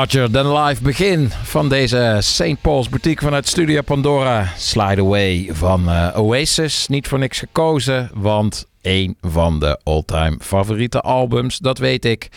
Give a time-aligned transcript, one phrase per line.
[0.00, 2.60] Larger than life begin van deze St.
[2.60, 4.52] Paul's Boutique vanuit Studio Pandora.
[4.56, 6.86] Slide Away van uh, Oasis.
[6.88, 12.28] Niet voor niks gekozen, want een van de all-time favoriete albums, dat weet ik,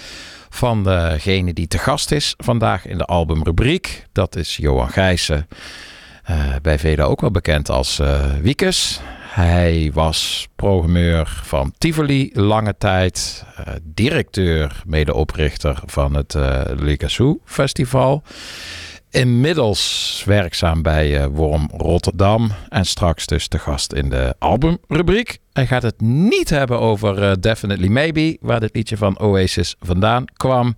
[0.49, 4.05] van degene die te gast is vandaag in de albumrubriek.
[4.11, 5.47] Dat is Johan Gijssen.
[6.29, 8.99] Uh, bij velen ook wel bekend als uh, Wiekes.
[9.33, 18.23] Hij was programmeur van Tivoli lange tijd, uh, directeur, medeoprichter van het uh, Ligassou Festival.
[19.09, 25.37] Inmiddels werkzaam bij uh, Worm Rotterdam en straks dus de gast in de albumrubriek.
[25.53, 30.75] Hij gaat het niet hebben over Definitely Maybe, waar dit liedje van Oasis vandaan kwam.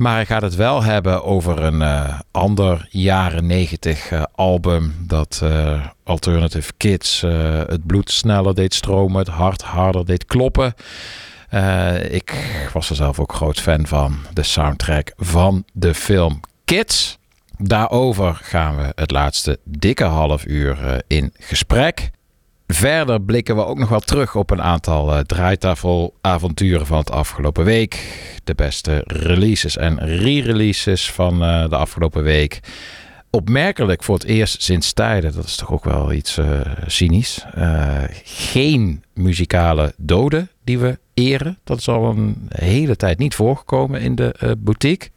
[0.00, 4.94] Maar hij gaat het wel hebben over een uh, ander jaren negentig uh, album.
[5.06, 7.20] Dat uh, Alternative Kids
[7.66, 10.74] het bloed sneller deed stromen, het hart harder deed kloppen.
[12.10, 12.34] ik
[12.72, 14.16] was er zelf ook groot fan van.
[14.32, 17.18] De soundtrack van de film Kids.
[17.58, 22.10] Daarover gaan we het laatste dikke half uur in gesprek.
[22.72, 27.64] Verder blikken we ook nog wel terug op een aantal uh, draaitafelavonturen van het afgelopen
[27.64, 28.18] week.
[28.44, 32.60] De beste releases en re-releases van uh, de afgelopen week.
[33.30, 37.44] Opmerkelijk voor het eerst sinds tijden, dat is toch ook wel iets uh, cynisch.
[38.24, 41.58] geen muzikale doden die we eren.
[41.64, 45.10] Dat is al een hele tijd niet voorgekomen in de boutique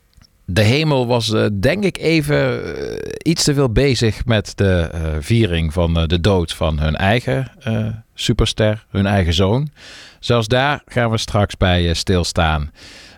[0.46, 5.02] de hemel was uh, denk ik even uh, iets te veel bezig met de uh,
[5.20, 7.52] viering van de dood van hun eigen
[8.14, 9.70] superster, hun eigen zoon.
[10.20, 12.72] Zelfs daar gaan we straks bij stilstaan.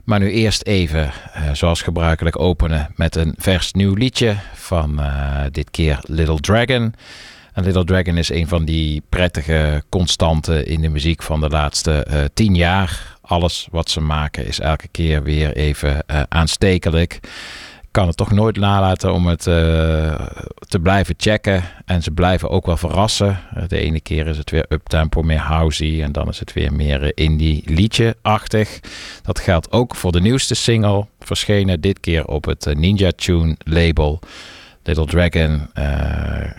[0.03, 1.11] Maar nu eerst even,
[1.53, 5.01] zoals gebruikelijk, openen met een vers nieuw liedje van
[5.51, 6.93] dit keer Little Dragon.
[7.53, 12.29] En Little Dragon is een van die prettige constanten in de muziek van de laatste
[12.33, 17.19] tien jaar alles wat ze maken is elke keer weer even uh, aanstekelijk.
[17.91, 19.55] Kan het toch nooit nalaten om het uh,
[20.67, 21.63] te blijven checken.
[21.85, 23.39] En ze blijven ook wel verrassen.
[23.67, 26.03] De ene keer is het weer uptempo, meer housey.
[26.03, 28.79] En dan is het weer meer indie liedje-achtig.
[29.23, 31.07] Dat geldt ook voor de nieuwste single.
[31.19, 34.19] Verschenen dit keer op het Ninja Tune label.
[34.83, 35.69] Little Dragon,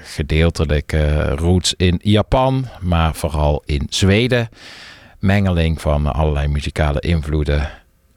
[0.02, 0.96] gedeeltelijk
[1.34, 4.48] roots in Japan, maar vooral in Zweden
[5.18, 7.70] mengeling van allerlei muzikale invloeden.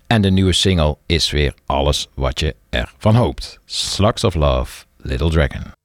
[0.07, 3.59] En de nieuwe single is weer alles wat je ervan hoopt.
[3.65, 5.77] Slugs of Love, Little Dragon.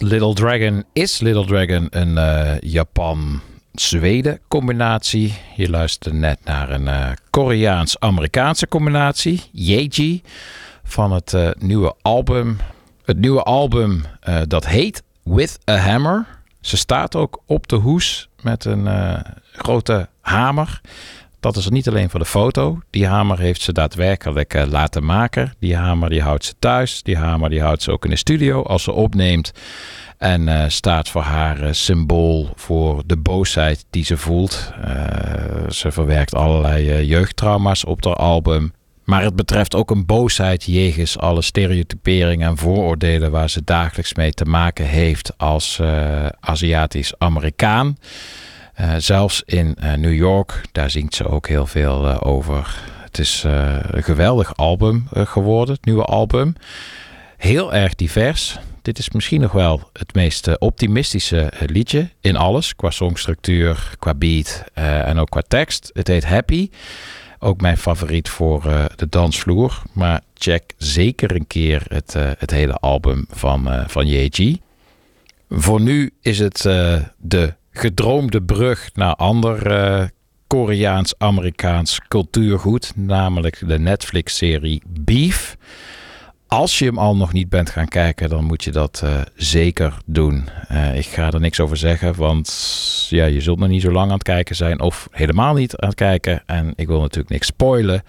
[0.00, 5.34] Little Dragon, is Little Dragon een eh, Japan-Zweden combinatie?
[5.56, 10.22] Je luisterde net naar een eh, Koreaans-Amerikaanse combinatie, Yeji,
[10.84, 12.58] van het eh, nieuwe album.
[13.04, 14.04] Het nieuwe album
[14.46, 16.26] dat heet With a Hammer.
[16.60, 18.88] Ze staat ook op de hoes met een
[19.52, 20.80] grote hamer.
[21.40, 22.78] Dat is niet alleen voor de foto.
[22.90, 25.54] Die hamer heeft ze daadwerkelijk eh, laten maken.
[25.58, 27.02] Die hamer die houdt ze thuis.
[27.02, 29.52] Die hamer die houdt ze ook in de studio als ze opneemt.
[30.16, 34.72] En eh, staat voor haar eh, symbool voor de boosheid die ze voelt.
[35.68, 38.72] Ze verwerkt allerlei jeugdtrauma's op haar album.
[39.04, 44.32] Maar het betreft ook een boosheid jegens alle stereotyperingen en vooroordelen waar ze dagelijks mee
[44.32, 45.80] te maken heeft als
[46.40, 47.96] Aziatisch-Amerikaan.
[48.78, 52.82] Eh, zelfs in eh, New York, daar zingt ze ook heel veel eh, over.
[53.00, 56.54] Het is een geweldig album geworden, het nieuwe album.
[57.36, 58.58] Heel erg divers.
[58.82, 62.76] Dit is misschien nog wel het meest optimistische liedje in alles.
[62.76, 65.90] Qua songstructuur, qua beat en ook qua tekst.
[65.92, 66.70] Het heet Happy.
[67.38, 68.62] Ook mijn favoriet voor
[68.96, 69.82] de dansvloer.
[69.92, 74.60] Maar check zeker een keer het, het hele album van, van Yeji.
[75.48, 76.62] Voor nu is het
[77.16, 80.04] de gedroomde brug naar ander eh,
[80.46, 82.92] Koreaans-Amerikaans cultuurgoed.
[82.96, 85.56] Namelijk de Netflix-serie Beef.
[86.46, 89.94] Als je hem al nog niet bent gaan kijken, dan moet je dat eh, zeker
[90.04, 90.48] doen.
[90.68, 92.48] Eh, ik ga er niks over zeggen, want
[93.10, 95.88] ja, je zult nog niet zo lang aan het kijken zijn of helemaal niet aan
[95.88, 96.42] het kijken.
[96.46, 98.02] En ik wil natuurlijk niks spoilen.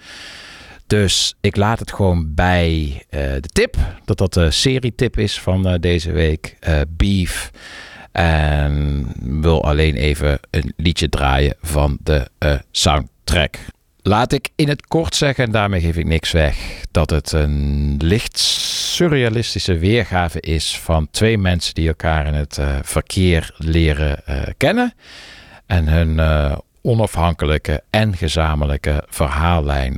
[0.86, 6.12] Dus ik laat het gewoon bij de tip, dat dat de serietip is van deze
[6.12, 7.50] week, Beef.
[8.12, 13.58] En wil alleen even een liedje draaien van de eh, soundtrack.
[14.02, 16.56] Laat ik in het kort zeggen, en daarmee geef ik niks weg,
[16.90, 22.76] dat het een licht surrealistische weergave is van twee mensen die elkaar in het eh,
[22.82, 24.94] verkeer leren eh, kennen.
[25.66, 26.20] En hun
[26.82, 29.94] onafhankelijke en gezamenlijke verhaallijn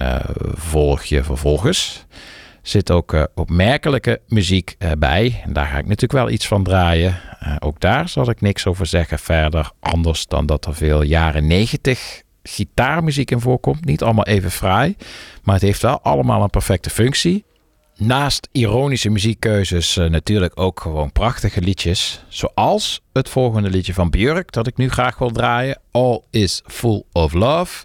[0.54, 2.06] volg je vervolgens.
[2.62, 5.40] Zit ook eh, opmerkelijke muziek eh, bij.
[5.44, 7.20] En daar ga ik natuurlijk wel iets van draaien.
[7.40, 9.70] Eh, ook daar zal ik niks over zeggen verder.
[9.80, 13.84] Anders dan dat er veel jaren negentig gitaarmuziek in voorkomt.
[13.84, 14.96] Niet allemaal even fraai.
[15.42, 17.44] Maar het heeft wel allemaal een perfecte functie.
[17.96, 22.24] Naast ironische muziekkeuzes natuurlijk ook gewoon prachtige liedjes.
[22.28, 25.80] Zoals het volgende liedje van Björk dat ik nu graag wil draaien.
[25.90, 27.84] All is Full of Love.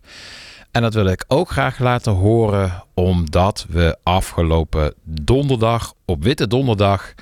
[0.77, 7.13] En dat wil ik ook graag laten horen omdat we afgelopen donderdag, op Witte Donderdag,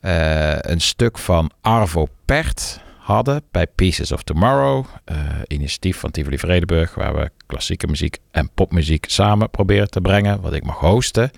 [0.00, 4.84] eh, een stuk van Arvo Pärt hadden bij Pieces of Tomorrow.
[5.04, 10.40] eh, initiatief van Tivoli Vredenburg, waar we klassieke muziek en popmuziek samen proberen te brengen,
[10.40, 11.30] wat ik mag hosten.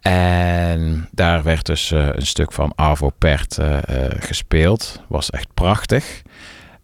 [0.00, 3.78] En daar werd dus eh, een stuk van Arvo eh,
[4.18, 5.02] gespeeld.
[5.08, 6.22] Was echt prachtig.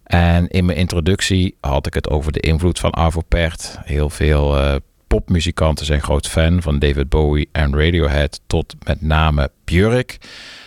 [0.04, 3.78] En in mijn introductie had ik het over de invloed van Arvo Pärt.
[3.84, 4.74] Heel veel eh,
[5.06, 10.18] popmuzikanten zijn groot fan van David Bowie en Radiohead tot met name Björk.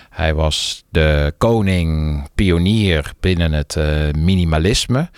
[0.10, 5.10] Hij was de koning, pionier binnen het eh, minimalisme.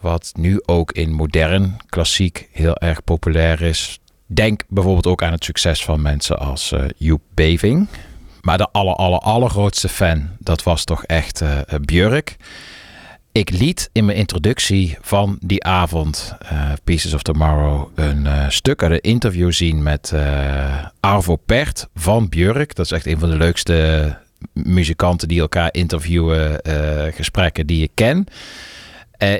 [0.00, 3.98] Wat nu ook in modern klassiek heel erg populair is.
[4.26, 7.88] Denk bijvoorbeeld ook aan het succes van mensen als eh Joep Beving.
[8.40, 12.36] Maar de aller, aller, allergrootste fan, dat was toch echt eh, Björk.
[13.32, 18.82] Ik liet in mijn introductie van die avond, eh, Pieces of Tomorrow, een eh, stuk
[18.82, 22.74] uit een interview zien met eh, Arvo Pärt van Björk.
[22.74, 24.18] Dat is echt een van de leukste
[24.52, 26.60] muzikanten die elkaar interviewen,
[27.14, 28.26] gesprekken die ik ken.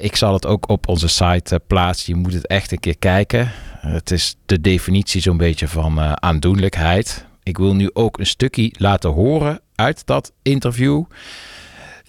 [0.01, 2.15] Ik zal het ook op onze site plaatsen.
[2.15, 3.51] Je moet het echt een keer kijken.
[3.81, 7.25] het is de definitie zo'n beetje van aandoenlijkheid.
[7.43, 11.05] Ik wil nu ook een stukje laten horen uit dat interview.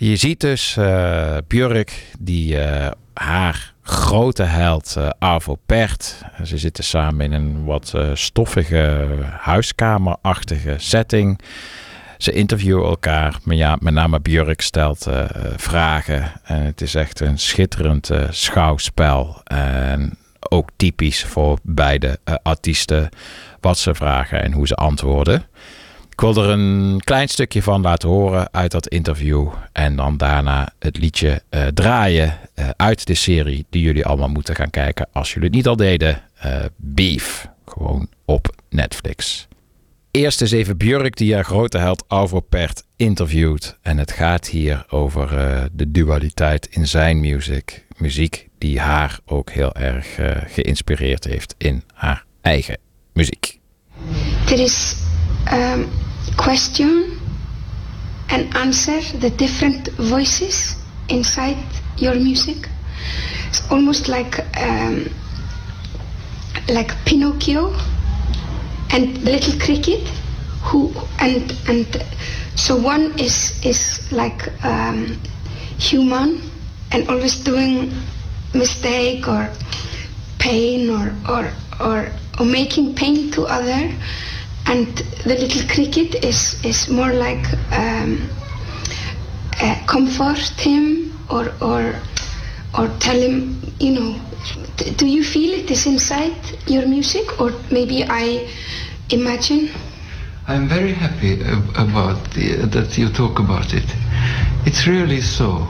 [0.04, 6.22] Je ziet dus eh Björk die eh, haar grote held eh, Arvo Pärt.
[6.44, 9.08] Ze zitten samen in een wat stoffige
[9.40, 11.40] huiskamerachtige setting.
[12.18, 15.08] Ze interviewen elkaar, maar ja, met name Björk stelt
[15.56, 16.32] vragen.
[16.44, 19.42] En het is echt een schitterend schouwspel.
[19.44, 23.10] En ook typisch voor beide artiesten
[23.60, 25.46] wat ze vragen en hoe ze antwoorden.
[26.22, 29.48] Ik wil er een klein stukje van laten horen uit dat interview.
[29.72, 34.56] En dan daarna het liedje eh, draaien eh, uit de serie die jullie allemaal moeten
[34.56, 36.22] gaan kijken als jullie het niet al deden.
[36.38, 39.48] eh, Beef, gewoon op Netflix.
[40.12, 43.78] Eerst is even Björk die haar grote held Alvo Pert interviewt.
[43.82, 45.30] En het gaat hier over
[45.72, 47.86] de dualiteit in zijn muziek.
[47.98, 52.78] Muziek die haar ook heel erg geïnspireerd heeft in haar eigen
[53.14, 53.60] muziek.
[54.46, 54.96] There is
[55.54, 55.88] um,
[56.38, 57.20] question
[58.30, 60.76] and answer, the different voices
[61.10, 61.58] inside
[61.98, 62.70] your music.
[63.48, 65.10] It's almost like um,
[66.70, 67.74] like Pinocchio
[68.92, 70.08] and the little cricket
[70.64, 71.86] who and and
[72.56, 75.20] so one is is like um,
[75.78, 76.42] human
[76.92, 77.92] and always doing
[78.54, 79.50] mistake or
[80.40, 83.92] pain or or or, or making pain to other
[84.68, 84.88] and
[85.24, 88.30] the little cricket is is more like um,
[89.62, 91.96] uh, comfort him or or
[92.78, 94.16] or tell him you know
[94.98, 96.36] do you feel it is inside
[96.68, 98.48] your music or maybe i
[99.10, 99.70] imagine
[100.48, 101.40] I'm very happy
[101.76, 103.86] about the, that you talk about it.
[104.66, 105.68] It's really so.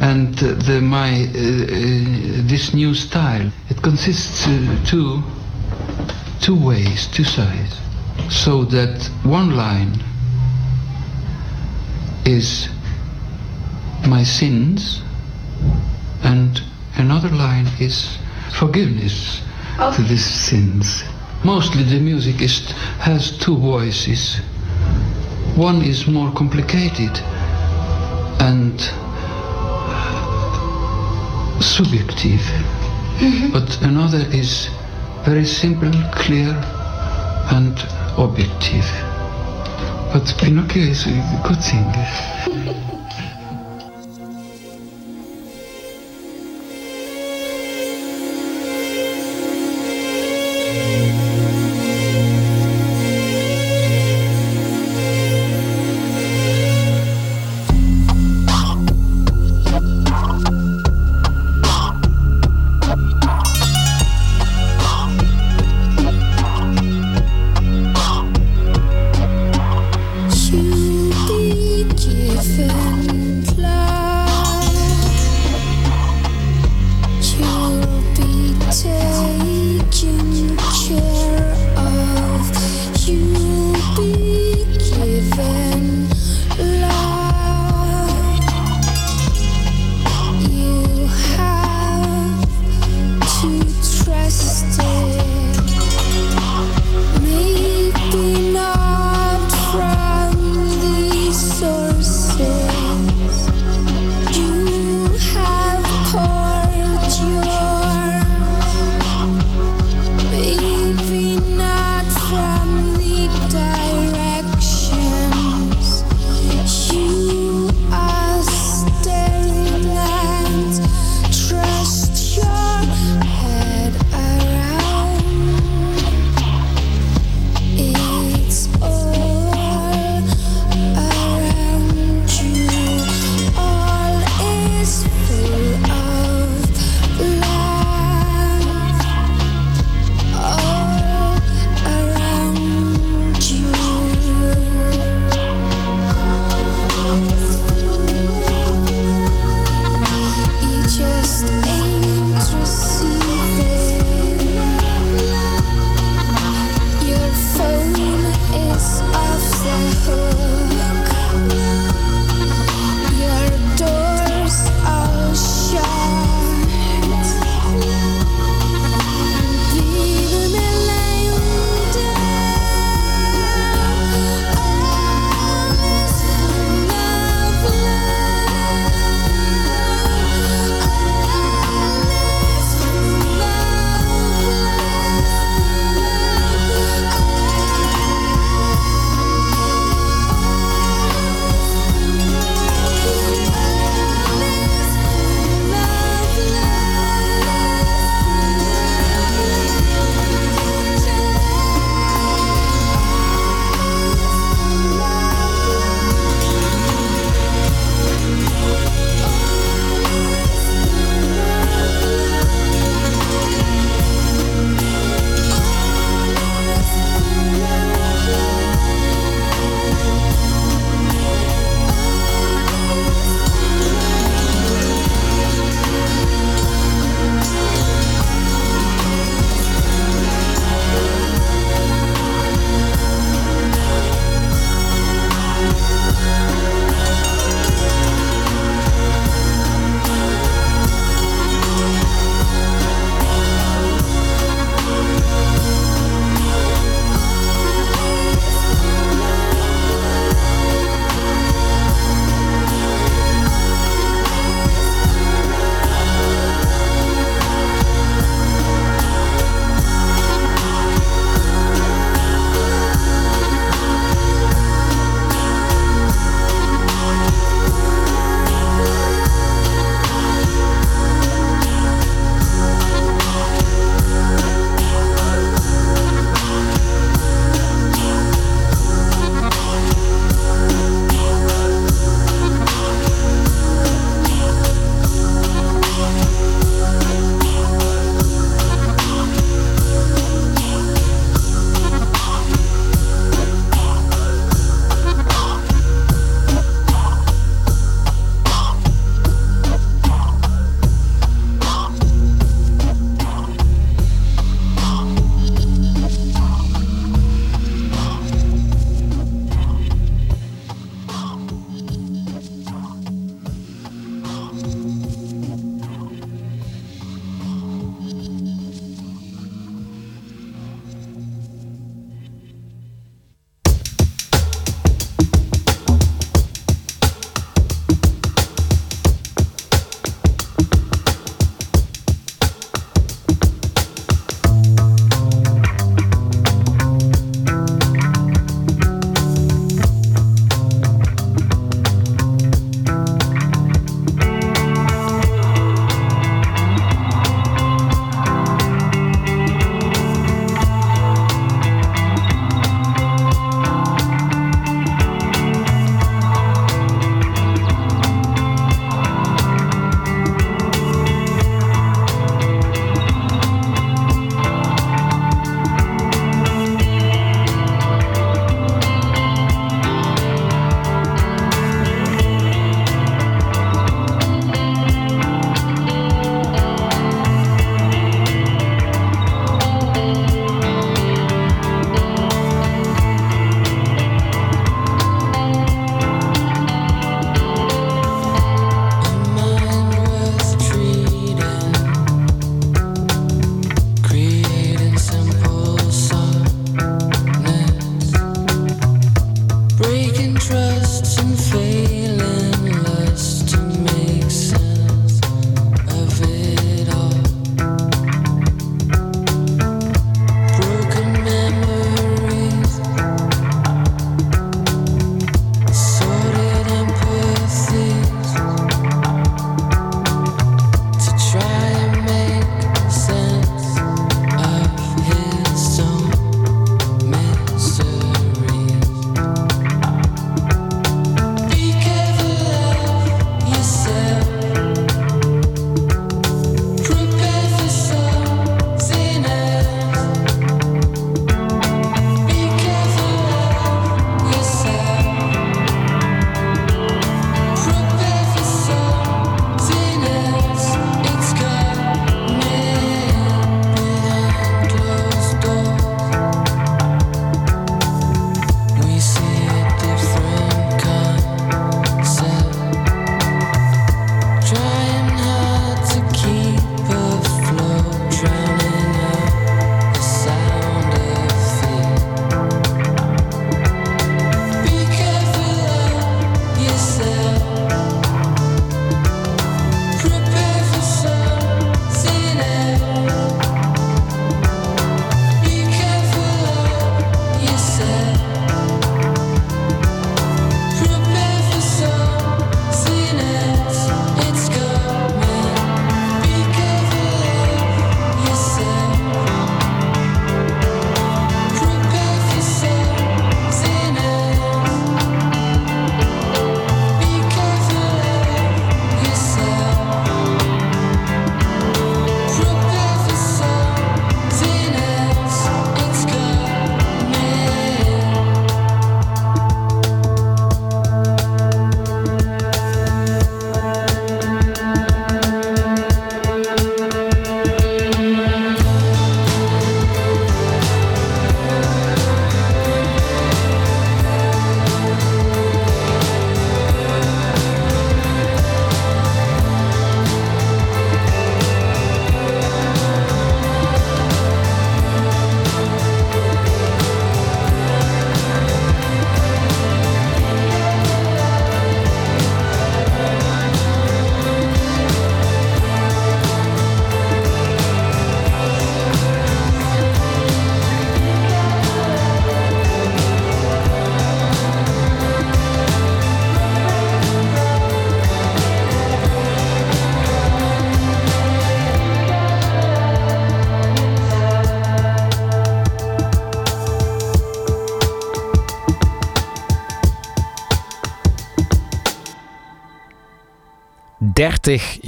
[0.00, 5.22] And the, my uh, uh, this new style it consists uh, two
[6.40, 7.78] two ways, two sides.
[8.28, 10.02] So that one line
[12.24, 12.68] is
[14.06, 15.02] my sins,
[16.22, 16.60] and
[16.96, 18.18] another line is
[18.52, 19.42] forgiveness
[19.94, 21.04] to these sins.
[21.44, 24.40] Mostly the music is, has two voices.
[25.54, 27.20] One is more complicated
[28.40, 28.80] and
[29.88, 30.10] uh,
[31.60, 32.40] subjective,
[33.18, 33.52] mm-hmm.
[33.52, 34.68] but another is
[35.24, 36.54] very simple, clear
[37.50, 37.76] and
[38.18, 38.88] objective.
[40.12, 42.55] But Pinocchio is a good singer.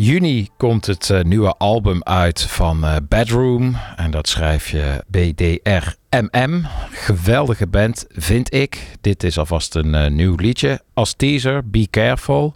[0.09, 3.77] Juni komt het uh, nieuwe album uit van uh, Bedroom.
[3.97, 6.63] En dat schrijf je BDRMM.
[6.91, 8.87] Geweldige band, vind ik.
[9.01, 10.81] Dit is alvast een uh, nieuw liedje.
[10.95, 12.55] Als teaser, Be Careful.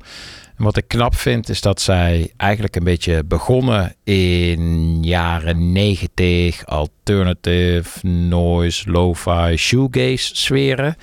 [0.57, 6.67] Wat ik knap vind, is dat zij eigenlijk een beetje begonnen in jaren 90.
[6.67, 10.97] Alternative, noise, lo-fi, shoegaze sferen.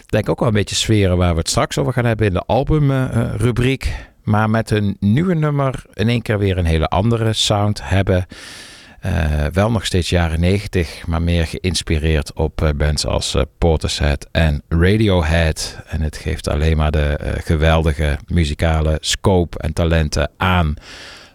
[0.00, 2.32] Ik denk ook wel een beetje sferen waar we het straks over gaan hebben in
[2.32, 4.10] de albumrubriek.
[4.22, 8.26] Maar met een nieuwe nummer in één keer weer een hele andere sound hebben.
[9.06, 14.28] Uh, wel nog steeds jaren 90, maar meer geïnspireerd op uh, bands als uh, Portishead
[14.30, 15.78] en Radiohead.
[15.86, 20.74] En het geeft alleen maar de geweldige muzikale scope en talenten aan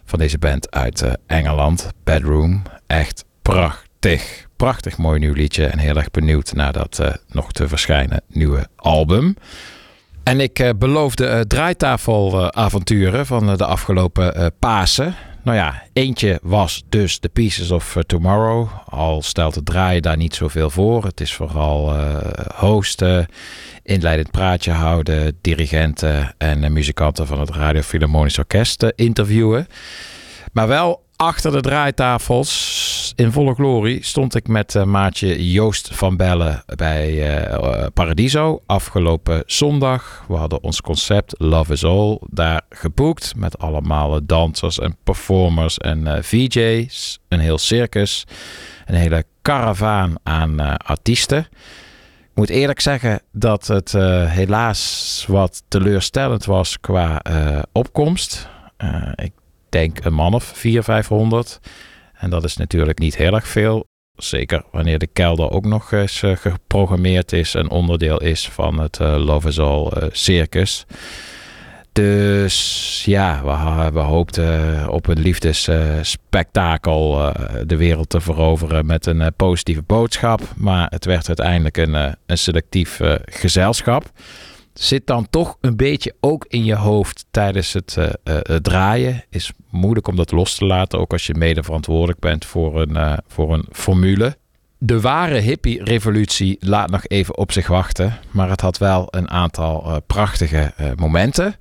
[0.04, 2.62] van deze band uit Engeland, Bedroom.
[2.86, 4.46] Echt prachtig.
[4.56, 9.36] Prachtig mooi nieuw liedje en heel erg benieuwd naar dat nog te verschijnen nieuwe album.
[10.28, 15.14] En ik uh, beloofde uh, draaitafelavonturen van de afgelopen Pasen.
[15.42, 18.68] Nou ja, eentje was dus The Pieces of Tomorrow.
[18.88, 21.04] Al stelt het draaien daar niet zoveel voor.
[21.04, 21.96] Het is vooral
[22.54, 23.26] hosten,
[23.82, 29.66] inleidend praatje houden, dirigenten en muzikanten van het Radio Philharmonisch Orkest interviewen.
[30.52, 36.16] Maar wel achter de draaitafels in volle glorie stond ik met uh, maatje Joost van
[36.16, 40.24] Bellen bij uh, Paradiso afgelopen zondag.
[40.28, 46.24] We hadden ons concept Love is All daar geboekt met allemaal dansers en performers en
[46.24, 47.18] VJ's.
[47.28, 48.24] Een heel circus,
[48.86, 51.46] een hele karavaan aan artiesten.
[52.20, 53.92] Ik moet eerlijk zeggen dat het
[54.26, 57.22] helaas wat teleurstellend was qua
[57.72, 58.48] opkomst.
[59.14, 59.32] ik
[59.68, 61.58] denk een man of 400, 500.
[62.12, 63.86] En dat is natuurlijk niet heel erg veel.
[64.16, 68.98] Zeker wanneer de kelder ook nog eens uh, geprogrammeerd is en onderdeel is van het
[68.98, 70.86] uh, Love is All uh, circus.
[71.92, 77.32] Dus ja, we, we hoopten op een liefdesspektakel
[77.66, 80.40] de wereld te veroveren met een positieve boodschap.
[80.56, 84.12] Maar het werd uiteindelijk een, een selectief gezelschap
[84.78, 89.24] zit dan toch een beetje ook in je hoofd tijdens het uh, uh, draaien.
[89.30, 92.90] Is moeilijk om dat los te laten, ook als je mede verantwoordelijk bent voor een,
[92.90, 94.36] uh, voor een formule.
[94.78, 100.02] De ware hippie-revolutie laat nog even op zich wachten, maar het had wel een aantal
[100.06, 101.56] prachtige momenten.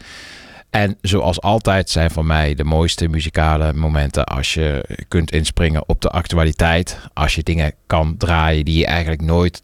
[0.69, 6.01] En zoals altijd zijn voor mij de mooiste muzikale momenten als je kunt inspringen op
[6.01, 6.99] de actualiteit.
[7.13, 9.63] Als je dingen kan draaien die je eigenlijk nooit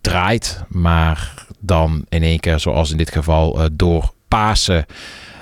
[0.00, 4.84] draait, maar dan in één keer, zoals in dit geval, uh, door Pasen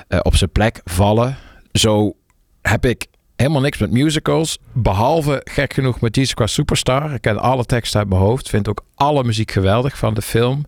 [0.08, 1.36] uh, op zijn plek vallen.
[1.72, 2.16] Zo
[2.62, 3.06] heb ik
[3.36, 4.58] helemaal niks met musicals.
[4.72, 7.14] Behalve gek genoeg met Jesus Christ Superstar.
[7.14, 8.48] Ik ken alle teksten uit mijn hoofd.
[8.48, 10.64] Vind ook alle muziek geweldig van de film.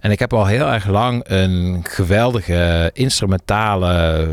[0.00, 4.28] En ik heb al heel erg lang een geweldige instrumentale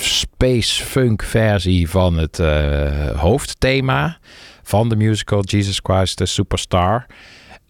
[0.00, 4.18] space funk versie van het uh, hoofdthema
[4.62, 7.06] van de musical Jesus Christ the Superstar.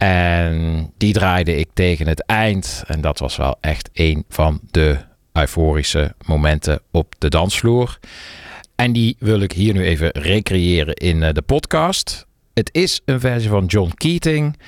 [0.02, 2.84] En die draaide ik tegen het eind.
[2.86, 4.96] En dat was wel echt een van de
[5.32, 7.98] euforische momenten op de dansvloer.
[8.76, 12.26] En die wil ik hier nu even recreëren in eh, de podcast.
[12.54, 14.58] Het is een versie van John Keating.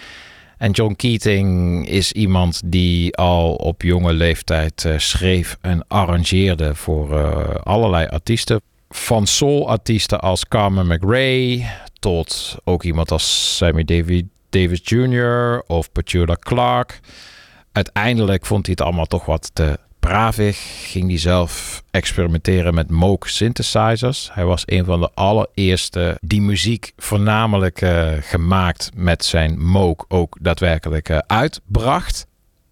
[0.59, 7.19] En John Keating is iemand die al op jonge leeftijd uh, schreef en arrangeerde voor
[7.19, 8.61] uh, allerlei artiesten.
[8.89, 11.67] Van soul-artiesten als Carmen McRae
[11.99, 14.25] tot ook iemand als Sammy David
[14.55, 15.63] Davis Jr.
[15.67, 17.01] of Petula Clark.
[17.73, 20.59] Uiteindelijk vond hij het allemaal toch wat te bravig.
[20.91, 24.31] Ging hij zelf experimenteren met Moog synthesizers.
[24.33, 30.37] Hij was een van de allereerste die muziek voornamelijk uh, gemaakt met zijn Moog ook
[30.41, 32.27] daadwerkelijk uh, uitbracht.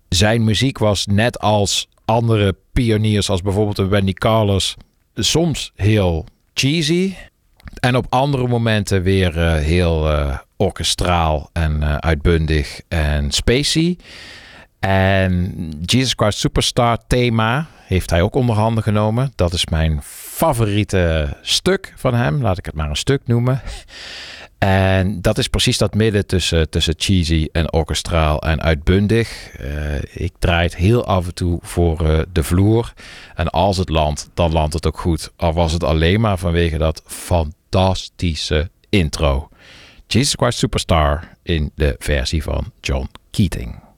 [0.08, 4.76] Zijn muziek was net als andere pioniers, als bijvoorbeeld een Wendy Carlos,
[5.14, 7.14] soms heel cheesy.
[7.80, 10.08] En op andere momenten weer uh, heel
[10.62, 13.96] orkestraal en uh, uitbundig en spacey.
[14.80, 15.54] En
[15.84, 19.32] Jesus Christ Superstar thema heeft hij ook onder handen genomen.
[19.34, 22.42] Dat is mijn favoriete stuk van hem.
[22.42, 23.62] Laat ik het maar een stuk noemen.
[24.58, 29.60] En dat is precies dat midden tussen, tussen cheesy en orkestraal en uitbundig.
[29.60, 32.92] Uh, ik draai het heel af en toe voor uh, de vloer.
[33.34, 35.32] En als het landt, dan landt het ook goed.
[35.36, 39.48] Al was het alleen maar vanwege dat fantastische intro.
[40.12, 43.91] Jesus Christ Superstar in de versie van John Keating.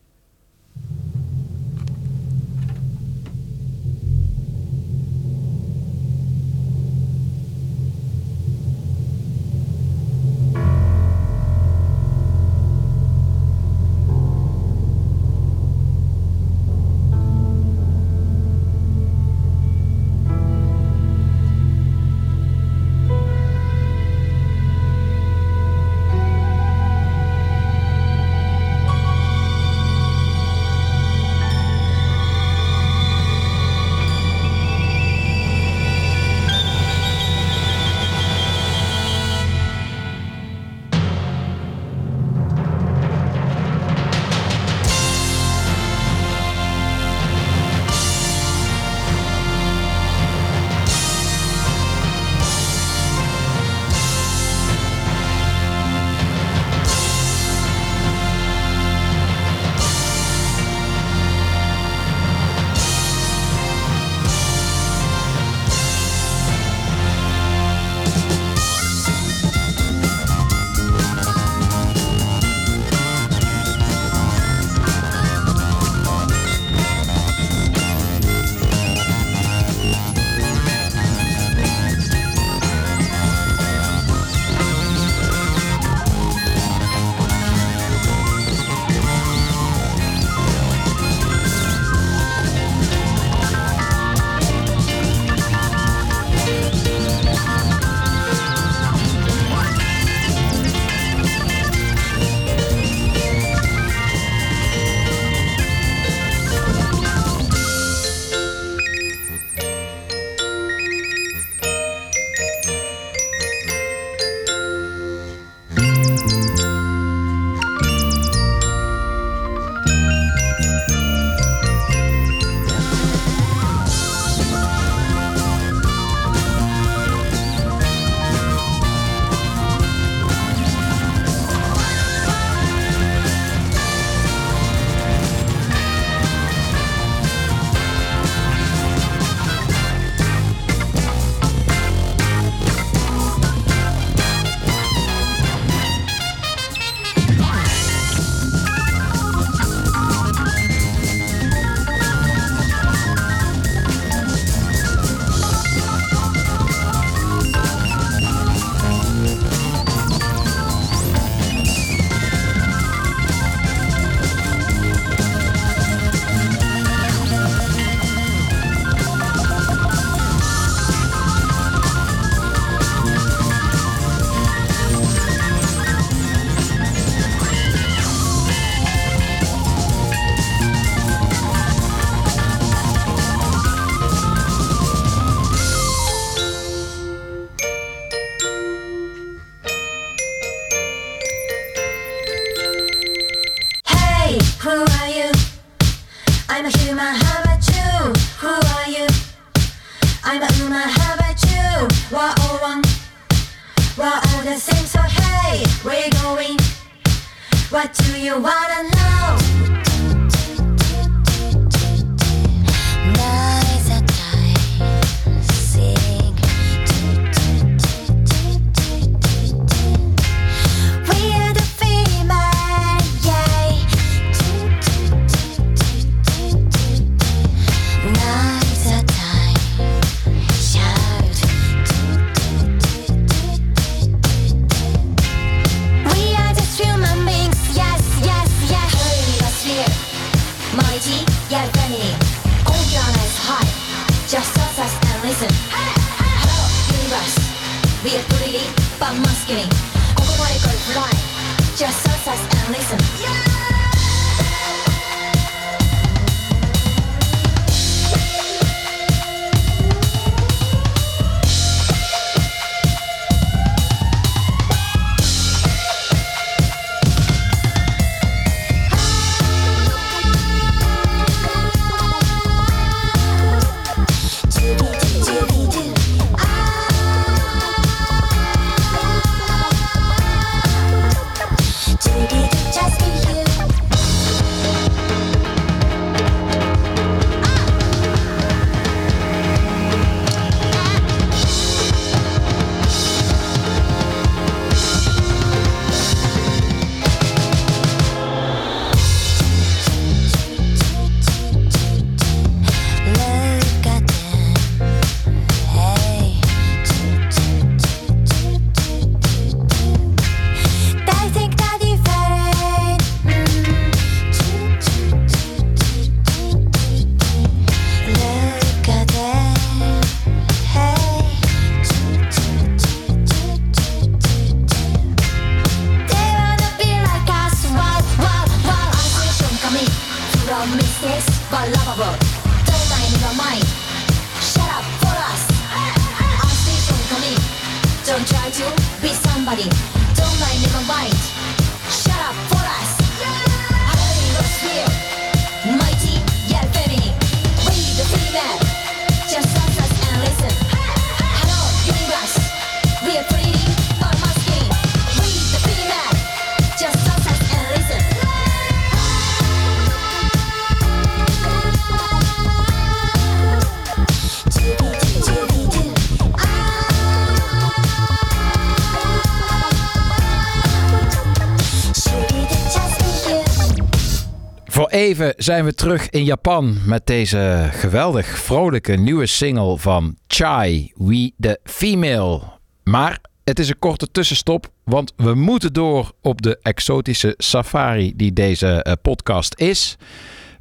[375.14, 381.32] Even zijn we terug in Japan met deze geweldig vrolijke nieuwe single van Chai, We
[381.38, 382.40] the Female.
[382.84, 388.32] Maar het is een korte tussenstop, want we moeten door op de exotische safari die
[388.32, 389.96] deze eh, podcast is.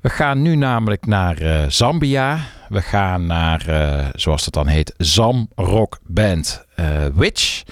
[0.01, 2.39] We gaan nu namelijk naar eh, Zambia.
[2.70, 7.64] We gaan naar, eh, zoals het dan heet, Zam Rock Band eh, Witch.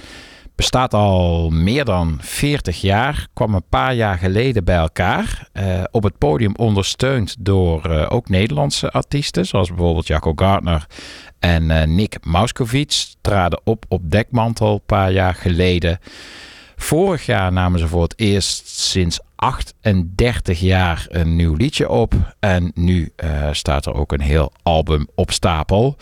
[0.61, 3.27] Bestaat al meer dan 40 jaar.
[3.33, 5.49] Kwam een paar jaar geleden bij elkaar.
[5.53, 9.45] eh, op het podium ondersteund door eh, ook Nederlandse artiesten.
[9.45, 10.85] Zoals bijvoorbeeld Jacco Gardner
[11.39, 13.05] en eh, Nick Mauskovic.
[13.21, 15.99] Traden op op dekmantel een paar jaar geleden.
[16.75, 22.13] Vorig jaar namen ze voor het eerst sinds 38 jaar een nieuw liedje op.
[22.39, 23.13] En nu
[23.51, 25.97] staat er ook een heel album op stapel.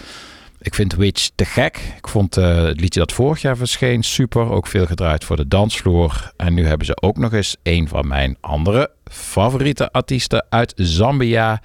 [0.62, 1.94] Ik vind Witch te gek.
[1.98, 4.52] Ik vond eh, het liedje dat vorig jaar verscheen super.
[4.52, 6.32] Ook veel gedraaid voor de dansvloer.
[6.38, 11.62] En nu hebben ze ook nog eens een van mijn andere favoriete artiesten uit Zambia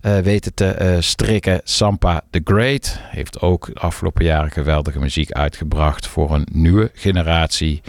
[0.00, 1.60] eh, weten te eh, strikken.
[1.64, 7.82] Sampa the Great heeft ook de afgelopen jaren geweldige muziek uitgebracht voor een nieuwe generatie.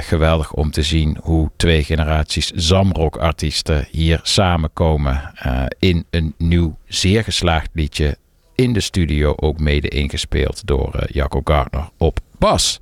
[0.00, 5.32] Geweldig om te zien hoe twee generaties Zamrock-artiesten hier samenkomen
[5.78, 8.16] in een nieuw, zeer geslaagd liedje.
[8.56, 12.80] In de studio ook mede ingespeeld door eh, Jacco Gardner op bas.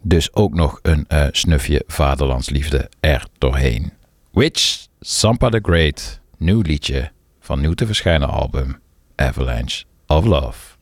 [0.00, 3.92] Dus ook nog een eh, snufje vaderlandsliefde er doorheen.
[4.30, 7.10] Which Sampa the Great, nieuw liedje
[7.40, 8.80] van nieuw te verschijnen album
[9.14, 10.76] Avalanche of Love.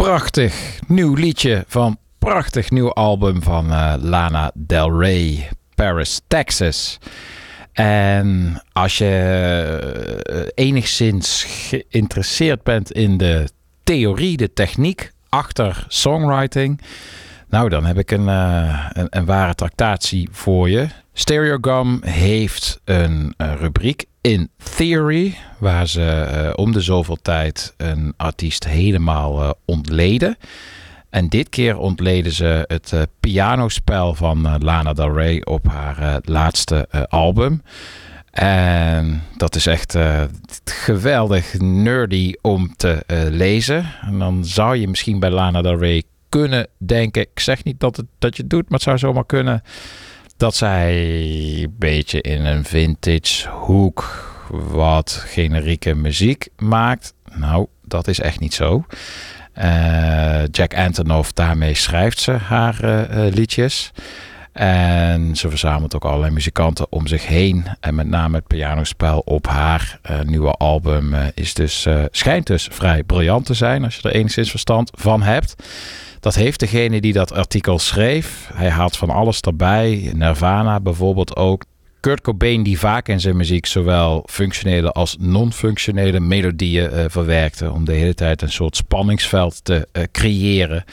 [0.00, 6.98] Prachtig nieuw liedje van prachtig nieuw album van eh, Lana Del Rey, Paris, Texas.
[7.72, 9.06] En als je
[10.22, 13.48] eh, enigszins geïnteresseerd bent in de
[13.84, 16.80] theorie, de techniek achter songwriting,
[17.50, 20.88] nou dan heb ik een, eh, een, een ware tractatie voor je.
[21.12, 28.14] Stereogum heeft een eh, rubriek in Theory, waar ze eh, om de zoveel tijd een
[28.16, 30.36] artiest helemaal ontleden.
[31.10, 37.62] En dit keer ontleden ze het pianospel van Lana Del Rey op haar laatste album.
[38.30, 39.96] En dat is echt
[40.64, 43.84] geweldig nerdy om te lezen.
[44.00, 47.22] En dan zou je misschien bij Lana Del Rey kunnen denken.
[47.22, 49.62] Ik zeg niet dat, het, dat je doet, maar het zou zomaar kunnen.
[50.36, 50.94] Dat zij
[51.62, 57.14] een beetje in een vintage hoek wat generieke muziek maakt.
[57.34, 58.84] Nou, dat is echt niet zo.
[59.52, 63.92] Eh, Jack Antonoff, daarmee schrijft ze haar eh, eh, liedjes.
[64.52, 67.66] En ze verzamelt ook allerlei muzikanten om zich heen.
[67.80, 72.46] En met name het pianospel op haar eh, nieuwe album eh, is dus, eh, schijnt
[72.46, 73.84] dus vrij briljant te zijn.
[73.84, 75.54] Als je er enigszins verstand van hebt.
[76.20, 78.50] Dat heeft degene die dat artikel schreef.
[78.54, 80.10] Hij haalt van alles erbij.
[80.14, 81.64] Nirvana bijvoorbeeld ook.
[82.00, 87.72] Kurt Cobain die vaak in zijn muziek zowel functionele als non-functionele melodieën verwerkte.
[87.72, 90.84] Om de hele tijd een soort spanningsveld te creëren.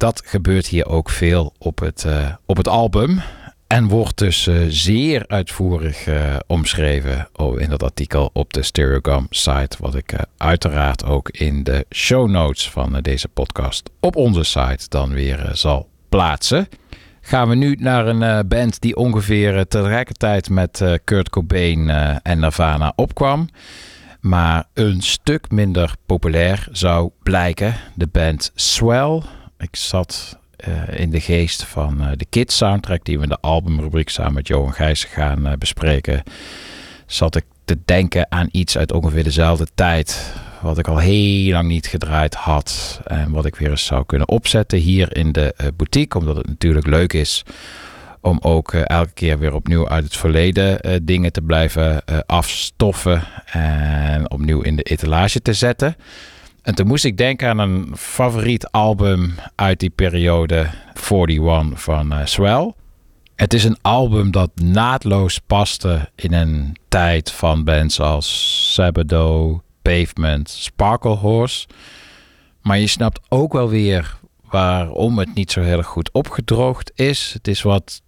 [0.00, 3.20] Dat gebeurt hier ook veel op het, eh, op het album.
[3.66, 9.26] En wordt dus eh, zeer uitvoerig eh, omschreven oh, in dat artikel op de Stereogum
[9.30, 9.76] site.
[9.78, 15.12] Wat ik uiteraard ook in de show notes van deze podcast op onze site dan
[15.12, 16.68] weer zal plaatsen.
[17.20, 21.88] Gaan we nu naar een band die ongeveer tegelijkertijd met Kurt Cobain
[22.22, 23.48] en Nirvana opkwam.
[24.20, 27.74] Maar een stuk minder populair zou blijken.
[27.94, 29.22] De band Swell.
[29.60, 33.40] Ik zat eh, in de geest van eh, de Kids soundtrack die we in de
[33.40, 36.22] albumrubriek samen met Johan Gijssen gaan eh, bespreken.
[37.06, 40.32] Zat ik te denken aan iets uit ongeveer dezelfde tijd.
[40.60, 43.00] Wat ik al heel lang niet gedraaid had.
[43.04, 46.18] En wat ik weer eens zou kunnen opzetten hier in de boutique.
[46.18, 47.44] Omdat het natuurlijk leuk is
[48.20, 53.22] om ook elke keer weer opnieuw uit het verleden dingen te blijven afstoffen.
[53.44, 55.96] En opnieuw in de etalage te zetten.
[56.62, 60.70] En toen moest ik denken aan een favoriet album uit die periode
[61.10, 62.72] 41 van eh, Swell.
[63.34, 70.50] Het is een album dat naadloos paste in een tijd van bands als Sabado, Pavement,
[70.50, 71.66] Sparkle Horse.
[72.62, 74.18] Maar je snapt ook wel weer
[74.50, 77.30] waarom het niet zo heel erg goed opgedroogd is.
[77.32, 78.02] Het is wat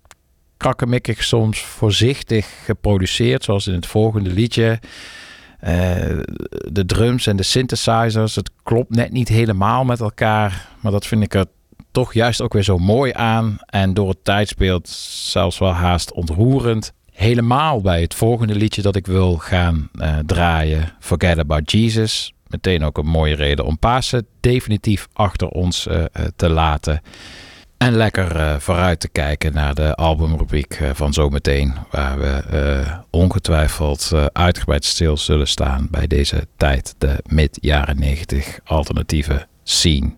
[0.56, 4.80] krakkemikkig soms voorzichtig geproduceerd, zoals in het volgende liedje.
[5.62, 6.18] Eh,
[6.72, 10.68] de drums en de synthesizers, het klopt net niet helemaal met elkaar.
[10.80, 11.46] Maar dat vind ik er
[11.90, 13.58] toch juist ook weer zo mooi aan.
[13.66, 16.92] En door het tijdsbeeld zelfs wel haast ontroerend.
[17.12, 22.32] Helemaal bij het volgende liedje dat ik wil gaan eh, draaien, Forget About Jesus.
[22.46, 26.04] Meteen ook een mooie reden om Pasen definitief achter ons eh,
[26.36, 27.02] te laten.
[27.82, 31.74] En lekker eh, vooruit te kijken naar de albumrubriek eh, van zometeen.
[31.90, 36.94] Waar we eh, ongetwijfeld uitgebreid stil zullen staan bij deze tijd.
[36.98, 40.14] De mid-jaren 90 alternatieve scene.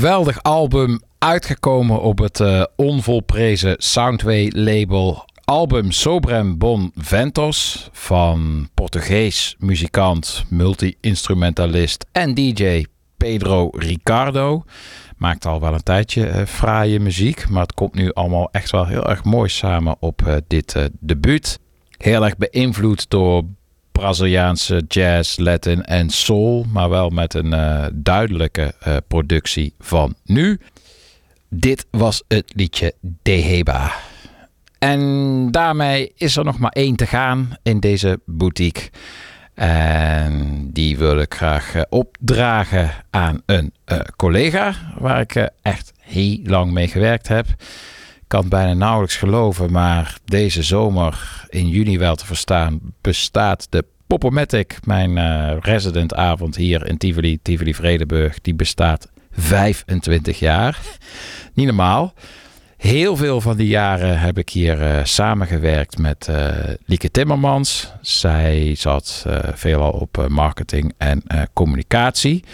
[0.00, 5.24] Geweldig album, uitgekomen op het eh, onvolprezen Soundway label.
[5.44, 12.84] Album Sobrem Bon Ventos van Portugees muzikant, multi-instrumentalist en DJ
[13.16, 14.64] Pedro Ricardo.
[15.16, 18.86] Maakt al wel een tijdje eh, fraaie muziek, maar het komt nu allemaal echt wel
[18.86, 21.58] heel erg mooi samen op eh, dit debuut.
[21.96, 23.42] Heel erg beïnvloed door
[24.00, 30.60] Braziliaanse jazz, Latin en soul, maar wel met een eh, duidelijke eh, productie van nu.
[31.48, 33.92] Dit was het liedje Deheba.
[34.78, 38.90] En daarmee is er nog maar één te gaan in deze boutique.
[39.54, 43.72] En die wil ik graag eh, opdragen aan een
[44.16, 47.46] collega waar ik echt heel lang mee gewerkt heb.
[48.30, 53.84] Kan het bijna nauwelijks geloven, maar deze zomer in juni wel te verstaan bestaat de
[54.06, 60.80] Popomatic, mijn eh, residentavond hier in Tivoli, Tivoli Vredenburg, die bestaat 25 jaar.
[61.54, 62.14] Niet normaal.
[62.76, 66.48] Heel veel van die jaren heb ik hier eh, samengewerkt met eh,
[66.84, 67.92] Lieke Timmermans.
[68.00, 71.22] Zij zat veelal op marketing en
[71.52, 72.44] communicatie.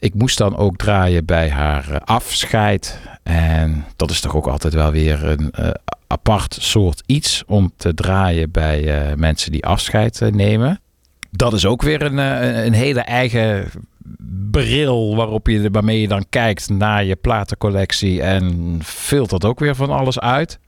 [0.00, 3.00] Ik moest dan ook draaien bij haar eh, afscheid.
[3.22, 5.70] En dat is toch ook altijd wel weer een eh,
[6.06, 10.80] apart soort iets om te draaien bij eh, mensen die afscheid nemen.
[11.30, 12.18] Dat is ook weer een,
[12.66, 13.70] een hele eigen
[14.50, 19.90] bril waarop je, waarmee je dan kijkt naar je platencollectie en filtert ook weer van
[19.90, 20.58] alles uit.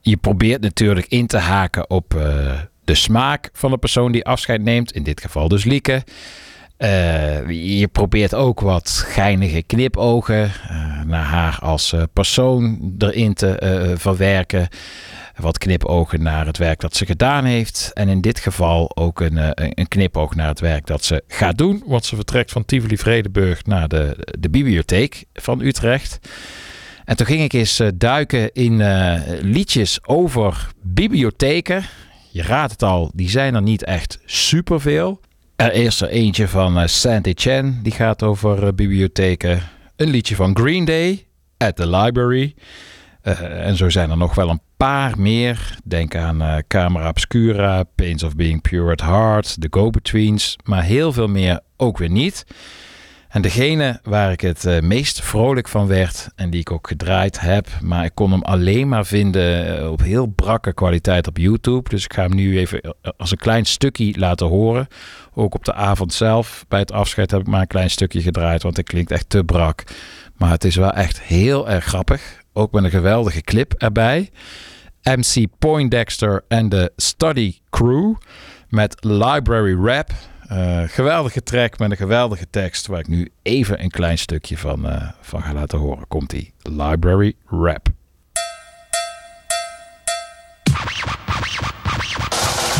[0.00, 2.10] Je probeert natuurlijk in te haken op
[2.84, 6.04] de smaak van de persoon die afscheid neemt, in dit geval dus Lieke.
[6.78, 7.48] Eh,
[7.78, 14.68] je probeert ook wat geinige knipogen eh, naar haar als eh, persoon erin te verwerken.
[15.36, 17.90] Wat knipogen naar het werk dat ze gedaan heeft.
[17.94, 19.38] En in dit geval ook een,
[19.78, 21.82] een knipoog naar het werk dat ze gaat doen.
[21.86, 26.18] Want ze vertrekt van Tivoli Vredenburg naar de, de bibliotheek van Utrecht.
[27.04, 28.82] En toen ging ik eens duiken in
[29.40, 31.84] liedjes over bibliotheken.
[32.30, 35.20] Je raadt het al, die zijn er niet echt superveel.
[35.58, 39.62] Er is er eentje van uh, Sandy Chen, die gaat over eh, bibliotheken.
[39.96, 42.54] Een liedje van Green Day, At the Library.
[43.22, 45.78] Eh, en zo zijn er nog wel een paar meer.
[45.84, 50.56] Denk aan eh, Camera Obscura, Pains of Being Pure at Heart, The Go-Betweens.
[50.64, 52.44] Maar heel veel meer ook weer niet.
[53.28, 57.40] En degene waar ik het eh, meest vrolijk van werd en die ik ook gedraaid
[57.40, 61.88] heb, maar ik kon hem alleen maar vinden eh, op heel brakke kwaliteit op YouTube.
[61.88, 64.86] Dus ik ga hem nu even eh, als een klein stukje laten horen.
[65.34, 68.62] Ook op de avond zelf, bij het afscheid heb ik maar een klein stukje gedraaid,
[68.62, 69.84] want het klinkt echt te brak.
[70.36, 72.42] Maar het is wel echt heel erg grappig.
[72.52, 74.30] Ook met een geweldige clip erbij.
[75.02, 78.14] MC Poindexter en de Study Crew
[78.68, 80.10] met Library Rap.
[80.48, 84.88] Eh, geweldige track met een geweldige tekst waar ik nu even een klein stukje van,
[84.88, 86.08] eh, van ga laten horen.
[86.08, 87.88] Komt die Library Rap.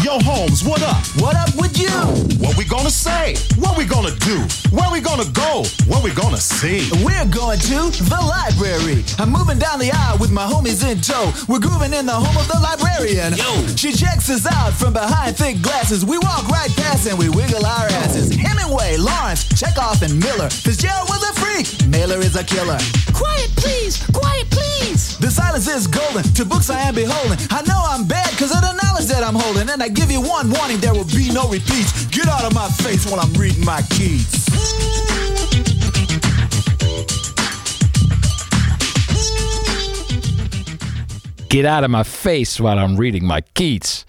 [0.08, 1.04] Yo, Holmes, what up?
[1.20, 1.92] What up with you?
[2.40, 3.36] What we gonna say?
[3.60, 4.40] What we gonna do?
[4.72, 5.64] Where we gonna go?
[5.84, 6.88] What we gonna see?
[7.04, 9.04] We're going to the library.
[9.18, 11.28] I'm moving down the aisle with my homies in tow.
[11.46, 13.36] We're grooving in the home of the librarian.
[13.36, 16.06] Yo, she checks us out from behind thick glasses.
[16.06, 18.34] We walk right past and we wiggle our asses.
[18.34, 20.48] Hemingway, Lawrence, Chekhov, and Miller.
[20.48, 21.68] Fitzgerald was a freak.
[21.86, 22.78] Mailer is a killer.
[23.12, 24.00] Quiet, please.
[24.14, 25.18] Quiet, please.
[25.18, 26.22] The silence is golden.
[26.32, 27.36] To books I am beholden.
[27.50, 29.68] I know I'm bad because of the knowledge that I'm holding.
[29.68, 32.06] And I give you one warning: there will be no repeats.
[32.06, 34.48] Get out of my face while I'm reading my keys.
[41.48, 44.04] Get out of my face while I'm reading my Keats.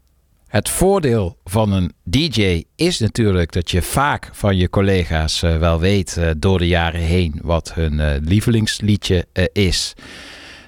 [0.48, 5.80] Het voordeel van een DJ is natuurlijk dat je vaak van je collega's eh, wel
[5.80, 9.94] weet eh, door de jaren heen wat hun eh, lievelingsliedje is.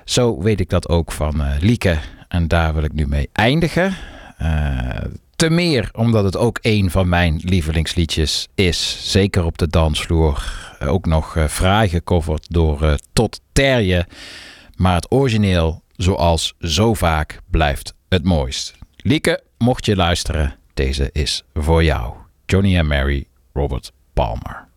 [0.05, 3.95] Zo weet ik dat ook van Lieke en daar wil ik nu mee eindigen.
[4.41, 9.11] Eh, te meer omdat het ook een van mijn lievelingsliedjes is.
[9.11, 10.43] Zeker op de dansvloer.
[10.79, 14.07] Eh, ook nog eh, fraai gecoverd door eh, Tot Terje.
[14.75, 18.73] Maar het origineel, zoals zo vaak, blijft het mooist.
[18.95, 22.13] Lieke, mocht je luisteren, deze is voor jou.
[22.45, 24.70] Johnny and Mary, Robert Palmer.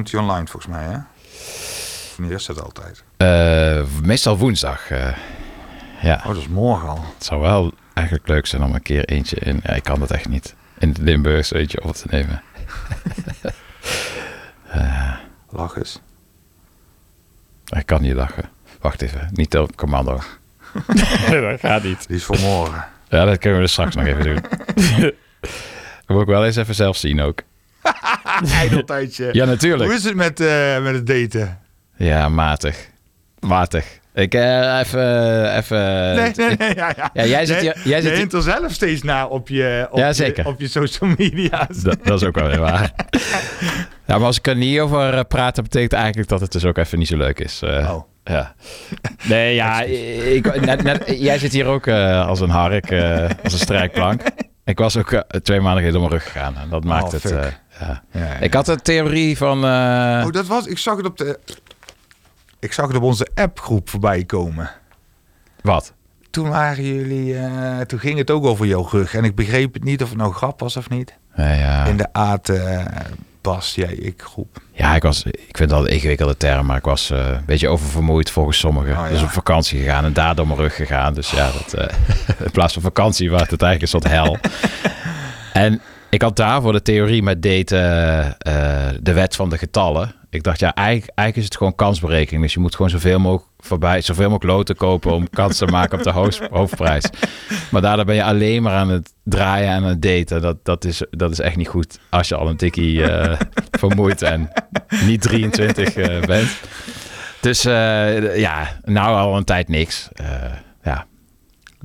[0.00, 0.98] Komt hij online volgens mij, hè?
[2.16, 3.04] Wanneer is dat altijd?
[3.16, 4.90] Eh, meestal woensdag.
[4.90, 5.16] eh,
[6.02, 6.14] ja.
[6.14, 7.04] Oh, dat is morgen al.
[7.14, 9.60] Het zou wel eigenlijk leuk zijn om een keer eentje in...
[9.62, 10.54] Ja, ik kan dat echt niet.
[10.78, 12.42] In het Limburgs eentje op te nemen.
[14.70, 15.14] Eh,
[15.48, 16.00] Lach eens.
[17.76, 18.48] ik kan niet lachen.
[18.80, 19.28] Wacht even.
[19.32, 20.12] Niet op commando.
[21.30, 22.06] dat gaat niet.
[22.06, 22.84] Die is voor morgen.
[23.08, 24.40] Ja, dat kunnen we dus straks nog even doen.
[26.06, 27.42] dat moet ik wel eens even zelf zien ook.
[28.60, 29.28] Eindeltijdje.
[29.32, 29.84] Ja, natuurlijk.
[29.90, 31.58] Hoe is het met, eh, met het daten?
[31.96, 32.88] Ja, matig.
[33.40, 33.98] Matig.
[34.14, 35.56] Ik eh, even...
[35.56, 35.78] even
[36.14, 36.74] Nee, nee, nee.
[36.74, 37.10] Ja, ja.
[37.12, 39.48] Ja, jij zit Nee, hier- jij je zit hier- hint er zelf steeds naar op
[39.48, 40.46] je, op Ja, je, zeker.
[40.46, 41.76] op je social media's.
[41.82, 42.90] Dat, dat is ook wel weer waar.
[44.06, 46.76] Ja, maar als ik er niet over eh, praat, betekent eigenlijk dat het dus ook
[46.78, 47.60] even niet zo leuk is.
[47.64, 48.00] Oh.
[48.24, 48.54] Ja.
[49.24, 52.92] Nee, ja, ik, net, net, jij zit hier ook als een hark,
[53.42, 54.22] als een strijkplank.
[54.70, 56.56] Ik was ook eh, twee maanden geleden door mijn rug gegaan.
[56.56, 57.24] En dat maakt Oh, het...
[57.30, 57.46] eh,
[58.12, 58.34] ja.
[58.40, 59.64] Ik had een theorie van...
[59.64, 60.66] eh, Oh, dat was...
[60.66, 61.38] Ik zag het op de...
[62.58, 64.70] Ik zag het op onze appgroep voorbij komen.
[65.60, 65.92] Wat?
[66.30, 67.36] Toen waren jullie...
[67.86, 69.14] toen ging het ook over jouw rug.
[69.14, 71.14] En ik begreep het niet of het nou grap was of niet.
[71.36, 71.84] Ja, ja.
[71.84, 72.48] In de Aad,
[73.40, 74.58] Bas, jij, ik groep.
[74.72, 77.68] Ja, ik, was, ik vind dat een ingewikkelde term, maar ik was eh, een beetje
[77.68, 78.98] oververmoeid volgens sommigen.
[78.98, 79.08] Oh, ja.
[79.08, 81.14] Dus op vakantie gegaan en daar door mijn rug gegaan.
[81.14, 81.96] Dus ja, dat, eh,
[82.46, 84.36] in plaats van vakantie was het eigenlijk een soort hel.
[85.64, 85.80] en
[86.10, 90.14] ik had daarvoor de theorie met daten, eh, de wet van de getallen.
[90.30, 92.42] Ik dacht, ja, eigenlijk, eigenlijk is het gewoon kansberekening.
[92.42, 95.98] Dus je moet gewoon zoveel mogelijk voorbij, zoveel mogelijk loten kopen om kans te maken
[95.98, 97.04] op de hoofd- hoofdprijs.
[97.70, 100.40] Maar daardoor ben je alleen maar aan het draaien en aan het daten.
[100.42, 103.38] Dat, dat, is, dat is echt niet goed als je al een tikkie eh,
[103.80, 104.50] vermoeid en
[105.04, 106.60] niet 23 eh, bent.
[107.40, 110.08] Dus eh, ja, nou al een tijd niks.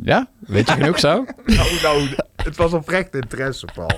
[0.04, 0.28] Ja.
[0.40, 1.26] weet je genoeg zo?
[1.46, 3.90] Nou, nou, het was oprecht interesse, Paul.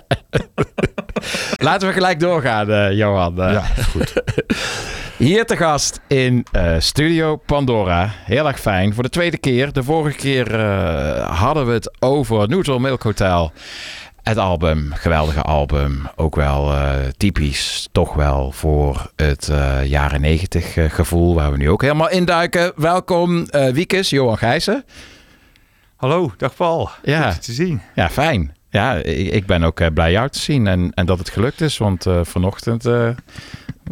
[1.58, 3.42] Laten we gelijk doorgaan, eh, Johan.
[3.42, 4.14] Eh, Ja, goed.
[5.18, 8.10] Hier te gast in eh, Studio Pandora.
[8.26, 8.94] Heel erg fijn.
[8.94, 9.74] Voor de tweede keer.
[9.74, 10.60] De vorige keer
[11.22, 13.52] hadden we het over Neutral Milk Hotel.
[14.24, 16.08] Het album, geweldige album.
[16.16, 16.74] Ook wel
[17.18, 19.52] typisch, toch wel voor het
[19.84, 21.36] jaren negentig gevoel.
[21.36, 22.72] Waar we nu ook helemaal induiken.
[22.76, 24.84] Welkom, eh Wiekes, Johan Gijzen.
[25.98, 26.90] Hallo, dag Paul.
[27.04, 27.32] Ja.
[27.32, 27.82] Goed te zien.
[27.96, 28.56] Ja, fijn.
[28.70, 31.62] Ja, ik, ik ben ook eh, blij jou te zien en, en dat het gelukt
[31.62, 31.78] is.
[31.78, 33.10] Want eh, vanochtend eh,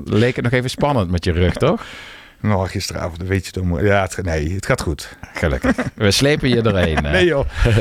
[0.04, 1.86] leek het nog even spannend met je rug, toch?
[2.42, 3.86] Nou, gisteravond, weet je om.
[3.86, 5.18] Ja, het, nee, het gaat goed.
[5.34, 5.76] Gelukkig.
[5.96, 7.02] We slepen je erheen.
[7.12, 7.46] Nee joh.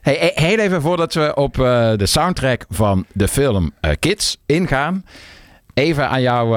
[0.00, 5.04] Hey, heel even voordat we op de soundtrack van de film Kids ingaan.
[5.74, 6.50] Even aan jou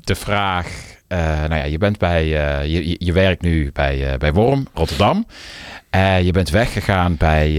[0.00, 0.68] de vraag.
[1.08, 2.26] nou ja, je bent bij.
[2.68, 5.26] je, je- werkt nu bij, bij Worm, Rotterdam.
[5.96, 7.50] Eh, je bent weggegaan bij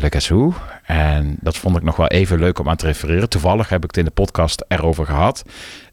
[0.00, 0.52] Le Gazou.
[0.86, 3.28] En dat vond ik nog wel even leuk om aan te refereren.
[3.28, 5.44] Toevallig heb ik het in de podcast erover gehad.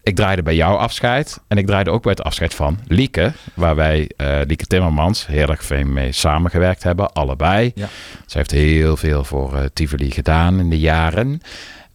[0.04, 1.40] Ik draaide bij jouw afscheid.
[1.48, 3.32] En ik draaide ook bij het afscheid van Lieke.
[3.54, 4.10] Waar wij,
[4.48, 7.14] Lieke Timmermans, heel erg veel mee samengewerkt hebben.
[7.14, 7.72] Allebei.
[7.76, 7.88] Ja.
[8.26, 11.41] Ze heeft heel veel voor Tivoli gedaan in de jaren.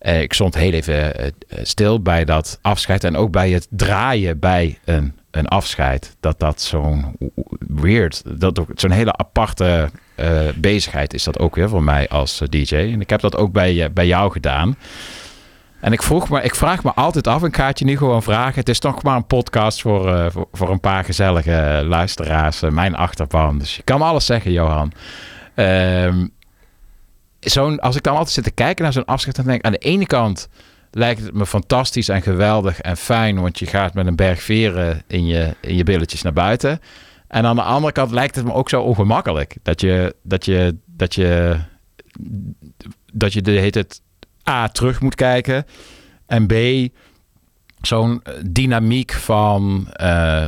[0.03, 1.31] Eh, ik stond heel even eh,
[1.63, 3.05] stil bij dat afscheid.
[3.05, 6.17] En ook bij het draaien bij een, een afscheid.
[6.21, 7.17] Dat dat zo'n
[7.69, 12.49] weird, dat zo'n hele aparte eh, bezigheid is dat ook weer voor mij als eh,
[12.49, 12.75] DJ.
[12.75, 14.77] En ik heb dat ook bij, eh, bij jou gedaan.
[15.81, 17.97] En ik, vroeg me, ik vraag me altijd af, en ik ga het je nu
[17.97, 18.55] gewoon vragen.
[18.55, 22.63] Het is toch maar een podcast voor, eh, voor, een paar gezellige luisteraars.
[22.63, 23.59] eh, mijn achterban.
[23.59, 24.93] Dus je kan alles zeggen, Johan.
[25.55, 26.27] Ehm,
[27.51, 29.73] zo'n, als ik dan altijd zit te kijken naar zo'n afscheid, dan denk ik aan
[29.73, 30.49] de ene kant
[30.91, 35.03] lijkt het me fantastisch en geweldig en fijn, want je gaat met een berg veren
[35.07, 36.81] in je, in je billetjes naar buiten.
[37.29, 40.77] En aan de andere kant lijkt het me ook zo ongemakkelijk dat je, dat je,
[40.87, 41.61] dat je,
[43.13, 44.01] dat je de heet het
[44.49, 45.67] A terug moet kijken
[46.27, 46.53] en B
[47.87, 49.87] zo'n eh, dynamiek van.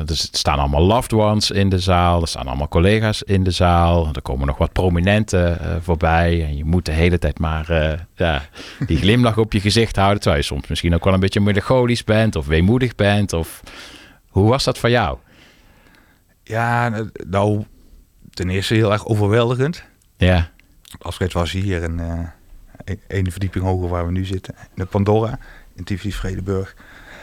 [0.04, 2.20] dus er staan allemaal loved ones in de zaal.
[2.22, 4.08] Er staan allemaal collega's in de zaal.
[4.12, 6.44] Er komen nog wat prominenten eh, voorbij.
[6.44, 7.66] En je moet de hele tijd maar
[8.14, 8.42] ja,
[8.86, 10.20] die glimlach op je gezicht houden.
[10.20, 13.32] Terwijl je soms misschien ook wel een beetje melancholisch bent of weemoedig bent.
[13.32, 13.62] Of
[14.28, 15.18] hoe was dat voor jou?
[16.42, 16.92] Ja,
[17.28, 17.64] nou,
[18.30, 19.84] ten eerste heel erg overweldigend.
[20.16, 20.50] Ja,
[20.92, 22.28] Het afscheid was hier in een-
[23.06, 24.54] ene verdieping hoger waar we nu zitten.
[24.58, 25.38] In de Pandora,
[25.74, 26.74] in Tivoli Vredeburg.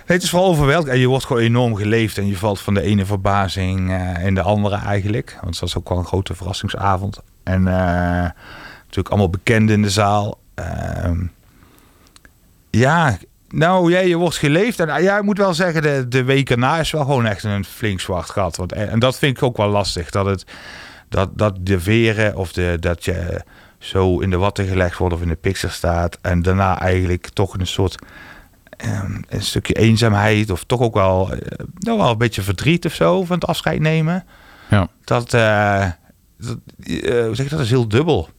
[0.06, 0.94] Het is vooral overweldigend.
[0.94, 2.18] En je wordt gewoon enorm geleefd.
[2.18, 5.38] En je valt van de ene verbazing eh, in de andere eigenlijk.
[5.42, 7.20] Want het was ook wel een grote verrassingsavond.
[7.44, 8.30] En eh,
[8.82, 10.40] natuurlijk allemaal bekenden in de zaal.
[10.56, 11.26] Ehm,
[12.70, 13.18] ja,
[13.50, 14.80] nou ja, je wordt geleefd.
[14.80, 17.66] En ja, ik moet wel zeggen, de, de week erna is wel gewoon echt een
[17.66, 18.56] flink zwart gat.
[18.56, 20.10] Want, en, dat vind ik ook wel lastig.
[20.10, 20.46] Dat, het,
[21.10, 23.42] dat, dat de veren of de, dat je
[23.78, 26.18] zo in de watten gelegd wordt of in de picture staat.
[26.22, 27.96] En daarna eigenlijk toch een soort
[28.82, 30.50] ehm, een stukje eenzaamheid.
[30.50, 31.38] Of toch ook wel, eh,
[31.80, 34.26] nou wel een beetje verdriet of zo van het afscheid nemen.
[34.70, 34.88] ja.
[35.04, 35.90] Dat, eh,
[36.38, 38.30] dat, eh, hoe zeg je dat, is heel dubbel.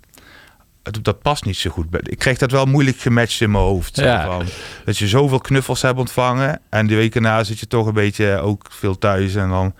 [0.83, 1.87] Het- Dat past niet zo goed.
[2.09, 3.97] Ik kreeg dat wel moeilijk gematcht in mijn hoofd.
[3.97, 4.25] Ja.
[4.27, 4.47] van,
[4.85, 6.61] dat je zoveel knuffels hebt ontvangen.
[6.71, 9.35] En die weken na zit je toch een beetje ook veel thuis.
[9.35, 9.75] En dan,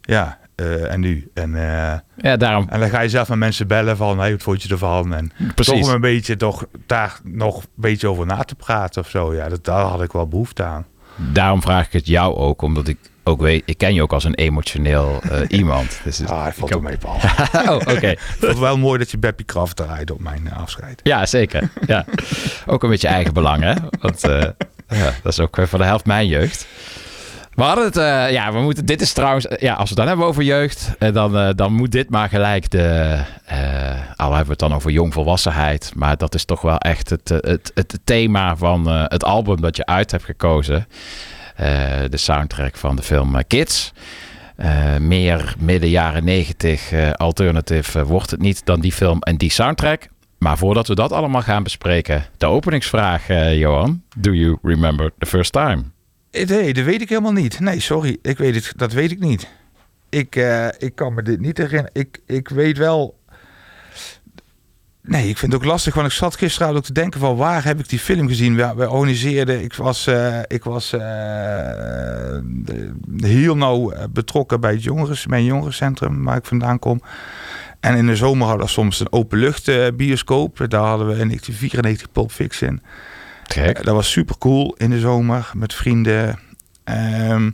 [0.00, 1.30] ja, eh, en nu?
[1.34, 2.66] En, eh, ja, daarom.
[2.68, 5.14] en dan ga je zelf met mensen bellen van, hey, wat vond je ervan?
[5.14, 5.80] En Precies.
[5.80, 9.34] toch een beetje, toch, daar nog een beetje over na te praten of zo.
[9.34, 10.86] Ja, dat, daar had ik wel behoefte aan.
[11.16, 14.24] Daarom vraag ik het jou ook, omdat ik ook weet, ik ken je ook als
[14.24, 16.00] een emotioneel eh, iemand.
[16.04, 17.14] Dus Ah, hij valt ik er mee, Paul.
[17.68, 18.08] oh, oké.
[18.10, 21.00] Ik vond het wel mooi dat je Beppie Kraft draaide op mijn afscheid.
[21.02, 21.68] Ja, zeker.
[21.86, 22.04] Ja.
[22.66, 23.74] Ook een beetje eigen belang, hè?
[24.00, 24.20] Want
[24.88, 26.66] ja, dat is ook voor de helft mijn jeugd.
[27.56, 29.96] We hadden het, eh, ja, we moeten, dit is trouwens, eh, ja, als we het
[29.96, 33.18] dan hebben over jeugd, eh, dan, dan moet dit maar gelijk de,
[34.16, 37.70] al hebben we het dan over jongvolwassenheid, maar dat is toch wel echt het, het,
[37.74, 40.86] het thema van het album dat je uit hebt gekozen.
[42.10, 43.92] De soundtrack van de film Kids.
[45.00, 50.08] Meer midden jaren 90 eh, alternative wordt het niet dan die film en die soundtrack.
[50.38, 54.02] Maar voordat we dat allemaal gaan bespreken, de openingsvraag, Johan.
[54.16, 55.95] Do you remember the first time?
[56.36, 57.60] Eh, Nee, dat weet ik helemaal niet.
[57.60, 58.18] Nee, sorry.
[58.22, 59.48] Ik weet het, dat weet ik niet.
[60.08, 61.90] Ik, eh, ik kan me dit niet herinneren.
[61.92, 63.18] Ik, ik weet wel...
[65.02, 67.64] Nee, ik vind het ook lastig, want ik zat gisteravond ook te denken van waar
[67.64, 68.56] heb ik die film gezien?
[68.56, 70.90] We, organiseerden, ik was, eh, ik was
[73.16, 77.00] heel nauw betrokken bij het jongeres, mijn jongerencentrum waar ik vandaan kom.
[77.80, 80.64] En in de zomer hadden we soms een openlucht bioscoop.
[80.68, 82.80] Daar hadden we in 1994 Pulp Fiction.
[83.54, 86.38] Eh, dat was super cool in de zomer met vrienden.
[86.84, 87.50] Ehm,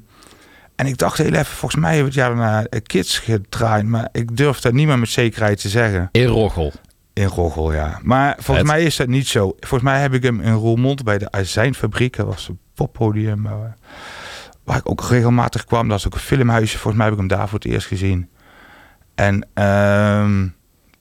[0.77, 3.85] en ik dacht heel even, volgens mij hebben we het jaar daarna eh, Kids gedraaid.
[3.85, 6.09] Maar ik durf dat niet meer met zekerheid te zeggen.
[6.13, 6.73] In Roggel.
[7.13, 7.99] In Roggel, ja.
[8.03, 9.57] Maar volgens mij is dat niet zo.
[9.61, 12.17] Volgens mij heb ik hem in Roermond bij de azijnfabriek.
[12.17, 13.53] Dat was een poppodium eh,
[14.65, 15.89] waar ik ook regelmatig kwam.
[15.89, 16.79] Dat was ook een filmhuisje.
[16.79, 18.29] Volgens mij heb ik hem daar voor het eerst gezien.
[19.15, 20.49] En, ehm,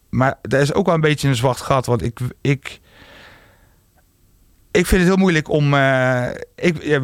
[0.10, 1.86] maar dat is ook wel een beetje een zwart gat.
[1.86, 2.80] Want ik, ik,
[4.72, 5.74] ik vind het heel moeilijk om...
[5.74, 7.02] eh, ik, ja,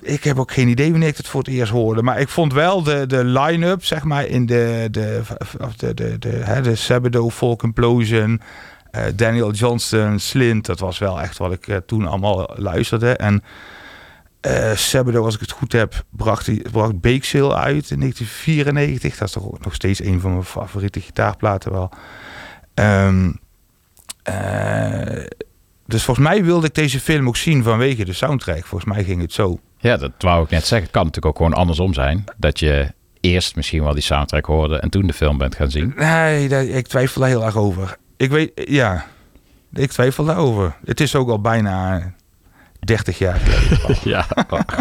[0.00, 2.02] ik heb ook geen idee wanneer ik het voor het eerst hoorde.
[2.02, 5.20] Maar ik vond wel de, de line-up, zeg maar, in de, de,
[5.60, 8.40] of de, de, de, Sabado Folk Implosion,
[8.90, 10.66] eh, Daniel Johnston, Slint.
[10.66, 13.16] Dat was wel echt wat ik eh, toen allemaal luisterde.
[13.16, 13.42] En
[14.74, 19.16] Sabado, als ik het goed heb, bracht, die, bracht Bake Sale uit in 1994.
[19.16, 21.90] Dat is toch nog steeds een van mijn favoriete gitaarplaten wel.
[24.24, 25.24] Eh,
[25.86, 28.64] dus volgens mij wilde ik deze film ook zien vanwege de soundtrack.
[28.66, 29.58] Volgens mij ging het zo.
[29.78, 30.82] Ja, dat wou ik net zeggen.
[30.82, 32.24] Het kan natuurlijk ook gewoon andersom zijn.
[32.36, 35.92] Dat je eerst misschien wel die soundtrack hoorde en toen de film bent gaan zien.
[35.96, 37.96] Nee, daar, ik twijfel daar heel erg over.
[38.16, 39.04] Ik weet, ja,
[39.72, 40.76] ik twijfel daarover.
[40.84, 42.12] Het is ook al bijna
[42.80, 43.96] 30 jaar geleden.
[44.14, 44.26] Ja,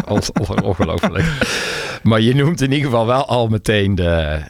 [0.08, 1.26] on- on- ongelooflijk.
[2.04, 4.42] Maar je noemt in ieder geval wel al meteen de,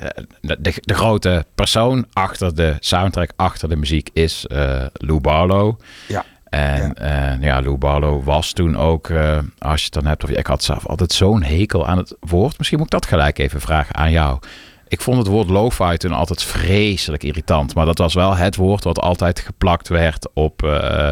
[0.42, 5.80] de, de grote persoon achter de soundtrack, achter de muziek, is eh Lou Barlow.
[6.08, 6.26] Ja.
[6.54, 7.38] En ja.
[7.42, 10.64] ja, Lou Barlow was toen ook, eh, als je het dan hebt, of ik had
[10.64, 12.58] zelf altijd zo'n hekel aan het woord.
[12.58, 14.40] Misschien moet ik dat gelijk even vragen aan jou.
[14.88, 17.76] Ik vond het woord lo-fi toen altijd vreselijk irritant.
[17.76, 21.12] Maar dat was wel het woord wat altijd geplakt werd op eh,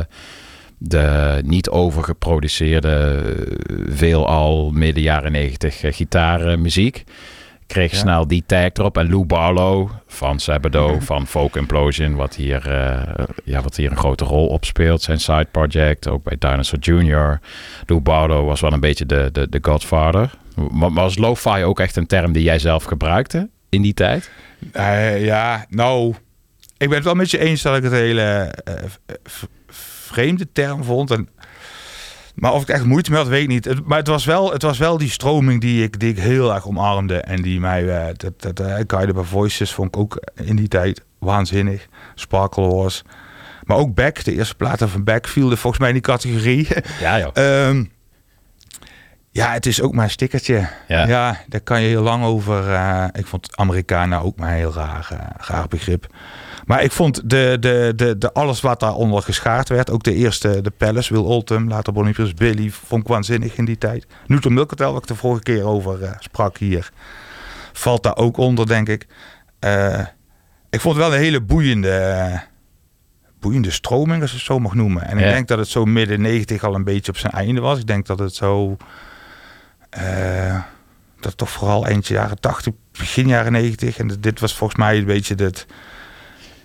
[0.78, 3.22] de niet overgeproduceerde,
[3.66, 7.04] eh, veelal midden jaren negentig gitaarmuziek.
[7.72, 7.98] Kreeg Ja.
[7.98, 8.98] snel die tag erop.
[8.98, 13.98] En Lou Barlow van Sabado, van Folk Implosion, wat hier, eh, ja, wat hier een
[13.98, 15.02] grote rol op speelt.
[15.02, 17.40] Zijn side project, ook bij Dinosaur Jr.
[17.86, 20.34] Lou Barlow was wel een beetje de, de, de godfather.
[20.94, 24.32] Was lo-fi ook echt een term die jij zelf gebruikte in die tijd?
[24.72, 26.14] Eh, ja, nou,
[26.78, 28.22] ik ben het wel met je eens dat ik het hele
[28.64, 28.74] eh,
[30.12, 31.12] vreemde term vond.
[31.12, 31.30] En,
[32.36, 33.66] maar of ik echt moeite mee had, weet ik niet.
[33.66, 36.54] Het- maar het was, wel, het was wel die stroming die ik, die ik heel
[36.54, 37.18] erg omarmde.
[37.18, 40.68] En die mij, eh, dat, dat eh, Guided by Voices vond ik ook in die
[40.68, 41.88] tijd waanzinnig.
[42.16, 43.04] Sparkle Wars.
[43.64, 46.68] Maar ook Beck, de eerste platen van Beck, viel er volgens mij in die categorie.
[47.00, 47.30] Ja, joh.
[47.68, 47.84] Ehm,
[49.32, 50.68] ja, het is ook maar een stickertje.
[50.88, 51.08] Ja.
[51.08, 52.74] Ja, daar kan je heel lang over.
[52.74, 56.08] eh, ik vond Amerikanen ook maar een heel raar, raar begrip.
[56.72, 60.62] Maar ik vond de, de, de, de alles wat daaronder geschaard werd, ook de eerste,
[60.62, 64.08] de Palace, Will Oldham, later Bonnie Prince Billy, vond ik waanzinnig in die tijd.
[64.28, 66.92] Newton Milkertel, wat ik de vorige keer over eh, sprak hier,
[67.74, 69.08] valt daar ook onder, denk ik.
[69.60, 70.00] Eh,
[70.70, 72.42] ik vond het wel een hele boeiende,
[73.40, 75.04] boeiende stroming, als je het zo mag noemen.
[75.04, 75.26] En Ja.
[75.26, 77.80] ik denk dat het zo midden 90 al een beetje op zijn einde was.
[77.80, 78.78] Ik denk dat het zo...
[79.90, 80.62] eh,
[81.20, 83.98] dat toch vooral eind jaren 80, begin jaren 90.
[83.98, 85.66] En dit was volgens mij een beetje dit...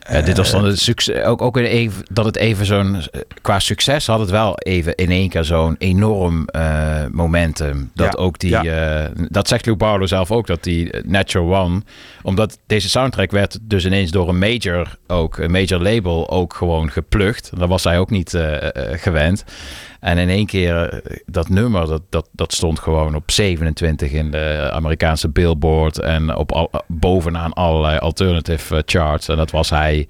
[0.09, 1.23] Ja, dit was dan eh, het succes.
[1.23, 3.03] Ook, ook even, dat het even zo'n.
[3.43, 7.91] Qua succes had het wel even in één keer zo'n enorm eh, momentum.
[7.95, 8.51] Dat Ja, ook die.
[8.51, 8.65] ja.
[8.65, 11.83] eh, dat zegt Lou zelf ook, dat die eh, Natural One.
[12.23, 16.91] Omdat deze soundtrack werd dus ineens door een major ook, een major label ook gewoon
[16.91, 17.51] geplukt.
[17.59, 19.45] Dat was hij ook niet eh, eh, gewend.
[20.01, 24.31] En in één keer, eh, dat nummer, dat, dat, dat stond gewoon op 27 in
[24.31, 25.99] de Amerikaanse Billboard.
[25.99, 29.29] En op al, bovenaan allerlei alternative eh, charts.
[29.29, 30.09] En dat was hij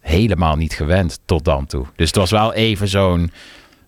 [0.00, 1.86] helemaal niet gewend tot dan toe.
[1.96, 3.32] Dus het was wel even zo'n,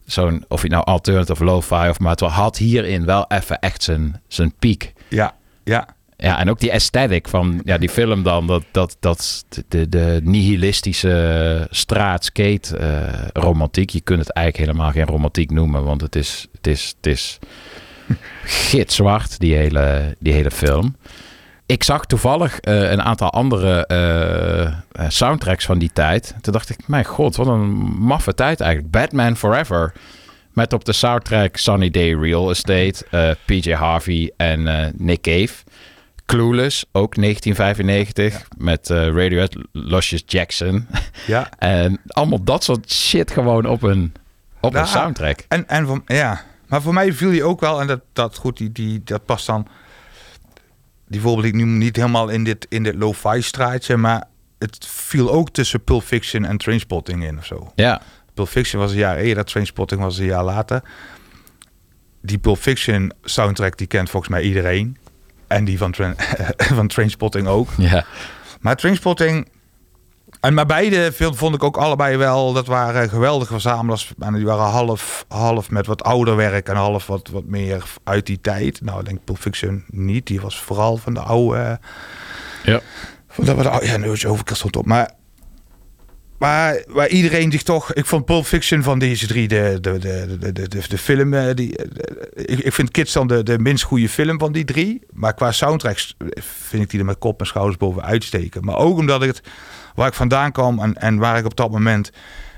[0.07, 3.83] zo'n of je nou alternative of lo-fi of maar het had hierin wel even echt
[3.83, 4.93] zijn, zijn piek.
[5.09, 5.35] Ja,
[5.65, 5.89] ja.
[6.23, 10.20] Ja, en ook die aesthetic van ja, die film dan, dat, dat, dat de, de
[10.24, 13.90] nihilistische straatskate eh romantiek.
[13.90, 17.39] Je kunt het eigenlijk helemaal geen romantiek noemen, want het is, het is, het is
[18.69, 20.97] gitzwart, die hele, die hele film.
[21.66, 26.35] Ik zag toevallig eh, een aantal andere eh, soundtracks van die tijd.
[26.40, 28.93] Toen dacht ik, mijn god, wat een maffe tijd eigenlijk.
[28.93, 29.93] Batman Forever.
[30.53, 35.55] Met op de soundtrack Sunny Day Real Estate, PJ Harvey en Nick Cave.
[36.33, 40.87] Clueless, ook 1995, met eh Radiohead, Luscious Jackson.
[41.27, 41.51] Ja.
[41.59, 44.15] en allemaal dat soort shit gewoon op een,
[44.61, 45.45] op een Nou, soundtrack.
[45.49, 48.73] En, en ja, maar voor mij viel die ook wel, en dat, dat goed, die,
[48.73, 49.67] die, dat past dan.
[51.09, 54.25] Die voorbeeld ik nu niet helemaal in dit, in dit lo-fi straatje, maar
[54.59, 57.73] het viel ook tussen Pulp Fiction en Trainspotting in of zo.
[57.75, 58.03] Ja.
[58.35, 60.83] Pulp Fiction was een jaar eerder, Trainspotting was een jaar later.
[62.21, 64.97] Die Pulp Fiction soundtrack die kent volgens mij iedereen.
[65.53, 66.15] En die van, Train,
[66.79, 67.69] van Trainspotting ook.
[67.77, 68.05] Ja.
[68.61, 69.49] Maar Trainspotting...
[70.41, 72.53] En maar beide film vond ik ook allebei wel...
[72.53, 74.12] Dat waren geweldige verzamelaars.
[74.19, 76.69] En die waren half, half met wat ouder werk...
[76.69, 78.81] en half wat, wat meer uit die tijd.
[78.83, 80.27] Nou, ik denk Pulp Fiction niet.
[80.27, 81.81] Die was vooral van de oude...
[82.65, 82.81] Ja.
[83.29, 84.87] Van de, oude- ja, Neurtje Overkill stond op.
[84.87, 85.11] Maar...
[86.43, 87.93] Maar waar iedereen zich toch...
[87.93, 91.35] Ik vond Pulp Fiction van deze drie de, de, de, de, de, de, film...
[91.35, 94.64] eh, Die, eh, ik, ik vind Kids dan de, de minst goede film van die
[94.64, 95.02] drie.
[95.12, 96.16] Maar qua soundtracks
[96.69, 98.64] vind ik die er met kop en schouders boven uitsteken.
[98.64, 99.40] Maar ook omdat ik het...
[99.94, 102.10] Waar ik vandaan kwam en, en waar ik op dat moment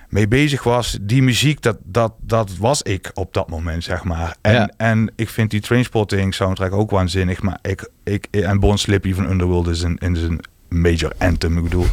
[0.09, 0.98] mee bezig was...
[1.01, 4.36] Die muziek, dat, dat, dat was ik op dat moment, zeg maar.
[4.40, 4.70] En, Ja.
[4.77, 7.43] en ik vind die Trainspotting soundtrack ook waanzinnig.
[7.43, 7.89] Maar ik...
[8.05, 11.86] ik en Bon Slippy van Underworld is een, is een major anthem, ik bedoel.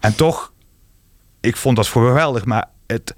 [0.00, 0.52] En toch
[1.40, 3.14] ik vond dat geweldig, maar het,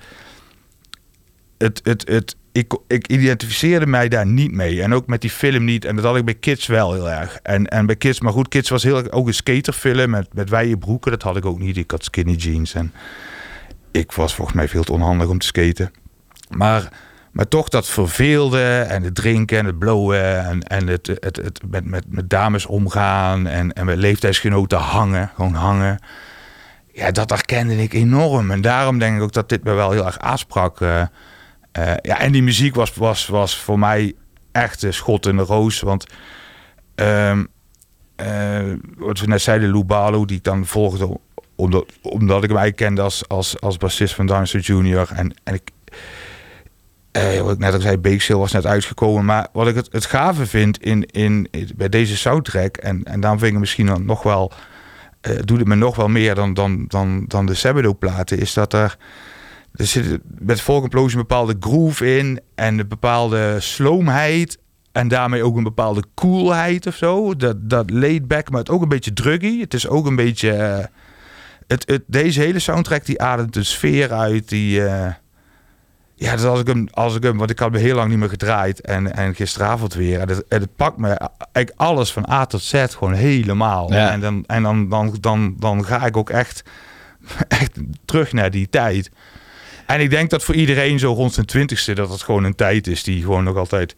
[1.59, 4.83] het, het, het, ik, ik identificeerde mij daar niet mee.
[4.83, 5.85] En ook met die film niet.
[5.85, 7.39] En dat had ik bij Kids wel heel erg.
[7.43, 10.79] En, en bij Kids, maar goed, Kids was heel ook een skaterfilm met, met wijde
[10.79, 11.11] broeken.
[11.11, 11.77] Dat had ik ook niet.
[11.77, 12.75] Ik had skinny jeans.
[12.75, 12.93] En
[13.91, 15.91] ik was volgens mij veel te onhandig om te skaten.
[16.49, 16.93] Maar,
[17.33, 21.61] maar toch dat verveelde en het drinken en het blowen en, en het, het, het
[21.71, 25.99] met, met, met dames omgaan en, en met leeftijdsgenoten hangen, gewoon hangen.
[26.93, 28.51] Ja, dat herkende ik enorm.
[28.51, 30.81] En daarom denk ik ook dat dit me wel heel erg aansprak.
[30.81, 31.03] eh.
[31.73, 34.15] Eh, ja, en die muziek was, was, was voor mij
[34.53, 35.81] echt een schot in de roos.
[35.81, 36.07] Want
[36.95, 37.45] ehm,
[38.17, 41.19] eh, wat we net zeiden, Lou Barlow, die ik dan volgde...
[41.55, 45.11] omdat, omdat ik eigenlijk kende als, als, als bassist van Dinosaur Jr.
[45.15, 45.71] En, en ik...
[47.43, 49.25] wat ik net al zei, Beekseel was net uitgekomen.
[49.25, 52.77] Maar wat ik het, het gave vind in, in, bij deze soundtrack...
[52.77, 54.53] en, en daarom vind ik hem misschien dan nog wel...
[55.21, 58.39] eh, doet het me nog wel meer dan, dan, dan, dan de Sabado-platen...
[58.39, 58.97] is dat er...
[59.75, 64.59] Er zit met Volkenploos een bepaalde groove in en een bepaalde sloomheid.
[64.93, 67.37] En daarmee ook een bepaalde coolheid of zo.
[67.37, 69.61] Dat, dat laid back, maar het ook een beetje druggy.
[69.61, 70.53] Het is ook een beetje...
[70.53, 70.85] eh,
[71.67, 74.85] het, het, deze hele soundtrack die ademt een sfeer uit die...
[74.85, 75.13] eh,
[76.21, 78.19] ja, dus als ik hem, als ik hem, want ik had me heel lang niet
[78.19, 80.21] meer gedraaid en, en gisteravond weer.
[80.21, 81.09] En het, en het pakt me
[81.53, 83.93] eigenlijk alles van A tot Z gewoon helemaal.
[83.93, 84.11] Ja.
[84.11, 86.63] En, dan, en dan, dan, dan, dan ga ik ook echt,
[87.49, 87.73] echt
[88.05, 89.11] terug naar die tijd.
[89.87, 92.87] En ik denk dat voor iedereen zo rond zijn twintigste dat het gewoon een tijd
[92.87, 93.95] is die gewoon nog altijd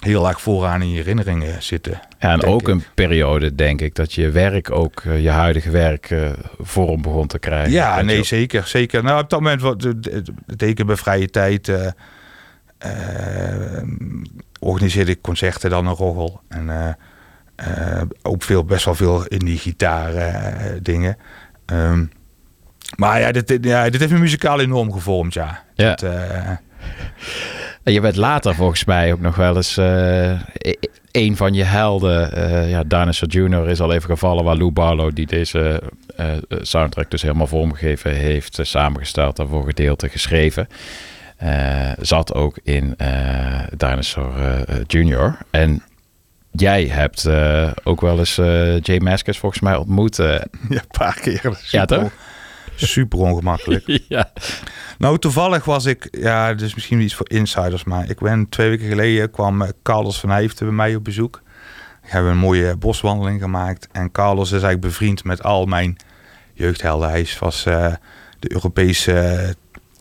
[0.00, 2.00] heel erg vooraan in je herinneringen zitten.
[2.18, 2.68] Ja, en ook ik.
[2.68, 7.26] een periode, denk ik, dat je werk ook, eh, je huidige werk, eh, vorm begon
[7.26, 7.72] te krijgen.
[7.72, 8.66] Ja, nee, zeker.
[8.66, 9.02] zeker.
[9.02, 9.88] Nou, op dat moment, wat,
[10.56, 11.86] teken bij vrije tijd, eh,
[14.58, 16.40] organiseerde ik concerten dan een roggel.
[16.48, 16.96] En
[18.22, 20.12] ook veel, best wel veel in die gitaar
[20.82, 21.16] dingen.
[21.66, 22.04] Ehm,
[22.96, 25.62] maar ja dit, ja, dit heeft me muzikaal enorm gevormd, ja.
[25.74, 25.94] Ja.
[25.94, 26.10] Dat,
[27.92, 30.74] je bent later volgens mij ook nog wel eens e-
[31.12, 32.32] een van je helden.
[32.32, 33.68] eh ja, Dinosaur Jr.
[33.68, 35.82] is al even gevallen, waar Lou Barlow, die deze
[36.16, 36.26] eh,
[36.62, 40.68] soundtrack dus helemaal vormgegeven heeft, samengesteld en voor gedeelte geschreven.
[42.00, 42.96] zat ook in
[43.76, 44.34] Dinosaur
[44.86, 45.36] Jr.
[45.50, 45.82] En
[46.50, 47.28] jij hebt
[47.84, 48.34] ook wel eens
[48.82, 50.16] Jay Maskis volgens mij ontmoet.
[50.16, 51.40] ja, een paar keer.
[51.42, 52.12] ja, Super- toch?
[52.76, 54.00] Super ongemakkelijk.
[54.08, 54.30] ja.
[55.00, 58.88] Nou, toevallig was ik, ja, dus misschien iets voor insiders, maar ik ben twee weken
[58.88, 61.42] geleden kwam eh, Carlos van Heijften bij mij op bezoek.
[62.02, 65.96] We hebben een mooie boswandeling gemaakt en Carlos is eigenlijk bevriend met al mijn
[66.52, 67.08] jeugdhelden.
[67.08, 67.92] Hij was eh,
[68.38, 69.12] de Europese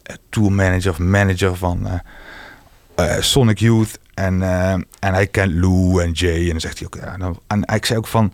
[0.04, 2.02] eh, tourmanager of manager van
[3.20, 4.42] Sonic Youth en,
[5.00, 7.86] en hij kent Lou en Jay en dan zegt hij ook, ja, nou, en ik
[7.86, 8.34] zei ook van,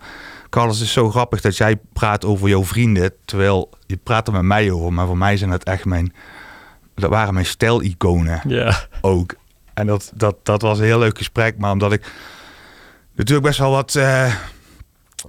[0.50, 4.32] Carlos, het is zo grappig dat jij praat over jouw vrienden, terwijl je praat er
[4.32, 6.12] met mij over, maar voor mij zijn dat echt mijn,
[7.00, 8.76] dat waren mijn stijliconen Ja.
[9.00, 9.34] ook.
[9.74, 12.12] En dat, dat, dat was een heel leuk gesprek, maar omdat ik
[13.14, 14.34] natuurlijk best wel wat, eh,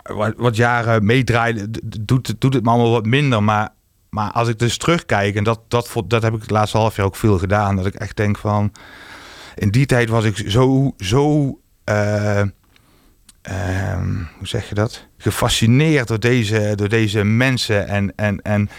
[0.03, 1.69] wat, wat jaren meedraaide,
[2.01, 3.69] doet, het- doet het me allemaal wat minder, maar,
[4.09, 7.05] maar als ik dus terugkijk, en dat, dat, dat heb ik het laatste half jaar
[7.05, 8.71] ook veel gedaan, dat ik echt denk van,
[9.55, 12.39] in die tijd was ik zo, zo eh,
[13.41, 15.05] ehm, hoe zeg je dat?
[15.17, 17.87] Gefascineerd door deze, door deze mensen.
[17.87, 18.69] En, en, en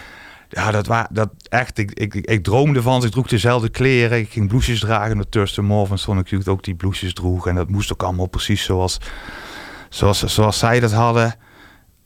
[0.49, 1.77] ja, dat was dat echt.
[1.77, 3.03] Ik, ik, ik droomde van.
[3.03, 4.17] Ik droeg dezelfde kleren.
[4.19, 5.17] Ik ging bloesjes dragen.
[5.17, 7.47] De Thurston Moore van Sonic Youth ook die bloesjes droeg.
[7.47, 8.97] En dat moest ook allemaal precies zoals,
[9.89, 11.35] zoals, zoals zij dat hadden.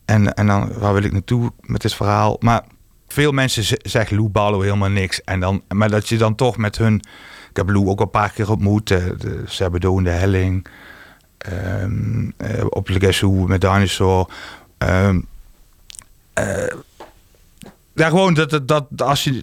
[0.04, 2.36] En, en dan, waar wil ik naartoe met dit verhaal?
[2.40, 2.62] Maar
[3.08, 5.22] veel mensen zeggen Lou Barlow helemaal niks.
[5.22, 6.94] En dan, maar dat je dan toch met hun...
[7.50, 8.90] Ik heb Lou ook een paar keer ontmoet.
[8.90, 10.66] eh, De Sabado en de Helling.
[11.38, 14.28] Ehm, eh, op Le Guess Who met Dinosaur.
[14.78, 15.08] Eh,
[17.94, 19.42] ja, gewoon dat, dat, dat als je.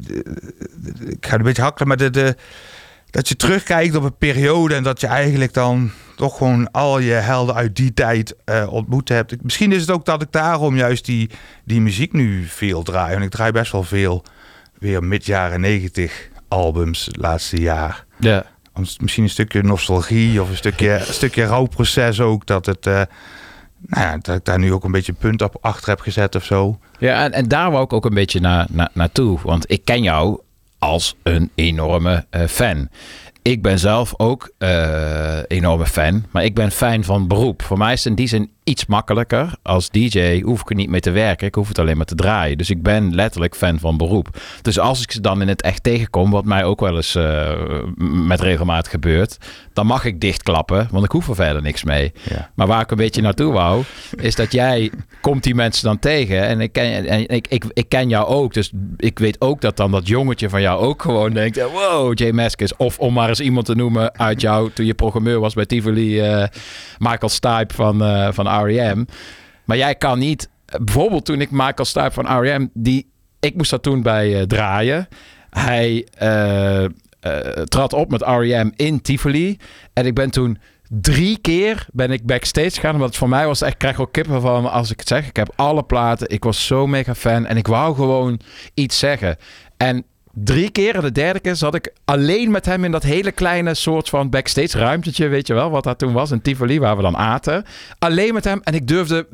[1.06, 2.36] Ik ga een beetje hakkelen, maar de, de,
[3.10, 7.12] dat je terugkijkt op een periode en dat je eigenlijk dan toch gewoon al je
[7.12, 9.32] helden uit die tijd eh, ontmoet hebt.
[9.32, 11.30] Ik- Misschien is het ook dat ik daarom juist die,
[11.66, 13.12] die muziek nu veel draai.
[13.12, 14.24] Want ik draai best wel veel
[14.80, 18.06] weer mid jaren negentig albums het laatste jaar.
[18.20, 18.46] Ja.
[19.00, 22.46] Misschien een stukje nostalgie of een stukje, een stukje rouwproces ook.
[22.46, 23.02] Dat, het, eh,
[23.86, 26.36] nou ja, dat ik daar nu ook een beetje een punt op achter heb gezet
[26.36, 26.80] of zo.
[27.00, 29.40] Ja, en, en daar wou ik ook een beetje na, na, naartoe.
[29.44, 30.40] Want ik ken jou
[30.80, 32.90] als een enorme eh, fan.
[33.42, 37.62] Ik ben zelf ook eh enorme fan, maar ik ben fan van beroep.
[37.62, 39.54] Voor mij is het in die zin iets makkelijker.
[39.62, 42.16] Als DJ hoef ik er niet mee te werken, ik hoef het alleen maar te
[42.16, 42.58] draaien.
[42.58, 44.40] Dus ik ben letterlijk fan van beroep.
[44.62, 47.52] Dus als ik ze dan in het echt tegenkom, wat mij ook wel eens eh,
[48.28, 49.38] met regelmaat gebeurt,
[49.74, 52.12] dan mag ik dichtklappen, want ik hoef er verder niks mee.
[52.30, 52.50] Ja.
[52.56, 53.84] Maar waar ik een beetje naartoe wou,
[54.18, 56.44] is dat jij komt die mensen dan tegen.
[56.44, 58.54] En ik ken, en ik, ik, ik ken jou ook.
[58.54, 61.62] Dus ik weet ook dat dan dat jongetje van jou ook gewoon denkt...
[61.62, 62.76] Wow, Jay Maskis.
[62.76, 64.72] Of om maar eens iemand te noemen uit jou...
[64.74, 66.22] toen je programmeur was bij Tivoli...
[66.22, 66.44] eh,
[66.98, 69.06] Michael Stipe van, eh, van R.E.M.
[69.66, 70.50] Maar jij kan niet...
[70.82, 72.68] Bijvoorbeeld toen ik Michael Stipe van R.E.M.
[72.74, 75.08] Die, ik moest dat toen bij eh, draaien.
[75.50, 76.90] Hij eh, eh,
[77.64, 78.72] trad op met R.E.M.
[78.76, 79.58] in Tivoli.
[79.94, 80.58] En ik ben toen
[80.90, 83.02] drie keer ben ik backstage gegaan.
[83.02, 85.28] Het voor mij was echt, ik krijg ook kippen van als ik het zeg.
[85.28, 86.30] Ik heb alle platen.
[86.30, 87.46] Ik was zo mega fan.
[87.46, 88.40] En ik wou gewoon
[88.74, 89.38] iets zeggen.
[89.78, 93.32] En drie keer, en de derde keer zat ik alleen met hem in dat hele
[93.32, 95.28] kleine soort van backstage ruimtetje.
[95.28, 97.66] Weet je wel, wat dat toen was in Tivoli, waar we dan aten.
[98.00, 98.62] Alleen met hem.
[98.64, 99.28] En ik durfde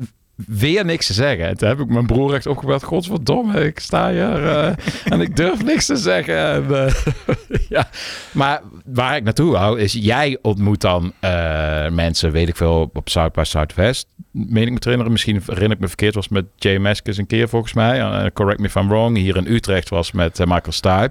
[0.46, 1.46] weer niks te zeggen.
[1.46, 2.82] En toen heb ik mijn broer echt opgebeld.
[2.82, 4.72] Godverdomme, ik sta hier eh,
[5.04, 6.36] en ik durf niks te zeggen.
[6.36, 6.94] En, eh,
[7.68, 7.88] ja.
[8.32, 13.08] Maar waar ik naartoe wou is, jij ontmoet dan eh, mensen, weet ik veel, op
[13.08, 14.06] South by Southwest.
[14.30, 15.12] Meen ik me herinneren.
[15.12, 16.14] Misschien herinner ik me verkeerd.
[16.14, 18.30] Was met Jay een keer volgens mij.
[18.32, 19.16] Correct me if I'm wrong.
[19.16, 21.10] Hier in Utrecht was met Michael Stipe.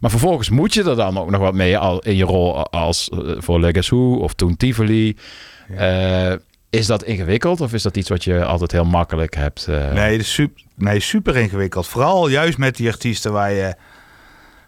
[0.00, 3.10] Maar vervolgens moet je er dan ook nog wat mee al in je rol als
[3.38, 5.16] voor Legacy of toen Tivoli.
[5.76, 6.32] Eh,
[6.72, 9.66] is dat ingewikkeld of is dat iets wat je altijd heel makkelijk hebt?
[9.66, 9.92] eh?
[9.92, 11.86] Nee, super, nee, super ingewikkeld.
[11.86, 13.74] Vooral juist met die artiesten waar je,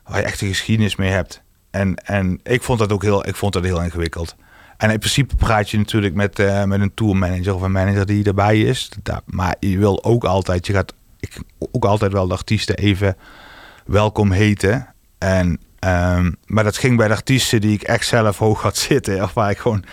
[0.05, 1.43] waar je echt een geschiedenis mee hebt.
[1.71, 4.37] En, en ik vond dat ook heel, ik vond dat heel ingewikkeld.
[4.77, 8.25] En in principe praat je natuurlijk met, eh, met een tourmanager of een manager die
[8.25, 8.89] erbij is.
[9.27, 11.39] Maar je wil ook altijd, je gaat ik,
[11.73, 13.17] ook altijd wel de artiesten even
[13.87, 14.95] welkom heten.
[15.19, 19.23] En, ehm, maar dat ging bij de artiesten die ik echt zelf hoog had zitten.
[19.25, 19.85] Of waar ik gewoon,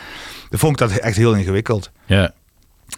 [0.51, 1.91] dan vond ik dat echt heel ingewikkeld.
[2.05, 2.33] Ja.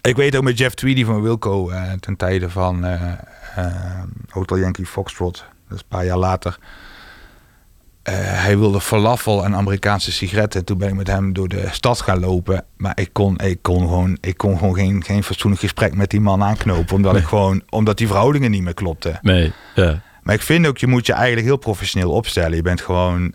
[0.02, 3.12] Ik weet ook met Jeff Tweedy van Wilco eh, ten tijde van eh,
[3.56, 5.44] eh, Hotel Yankee Foxtrot.
[5.68, 6.58] Dat is een paar jaar later.
[8.10, 10.64] Hij wilde falafel en Amerikaanse sigaretten.
[10.64, 12.64] Toen ben ik met hem door de stad gaan lopen.
[12.76, 16.20] Maar ik kon, ik kon gewoon, ik kon gewoon geen, geen fatsoenlijk gesprek met die
[16.20, 16.94] man aanknopen.
[16.94, 19.18] Omdat, ik gewoon, omdat die verhoudingen niet meer klopten.
[19.22, 20.02] Nee, ja.
[20.22, 22.56] Maar ik vind ook, je moet je eigenlijk heel professioneel opstellen.
[22.56, 23.34] Je bent gewoon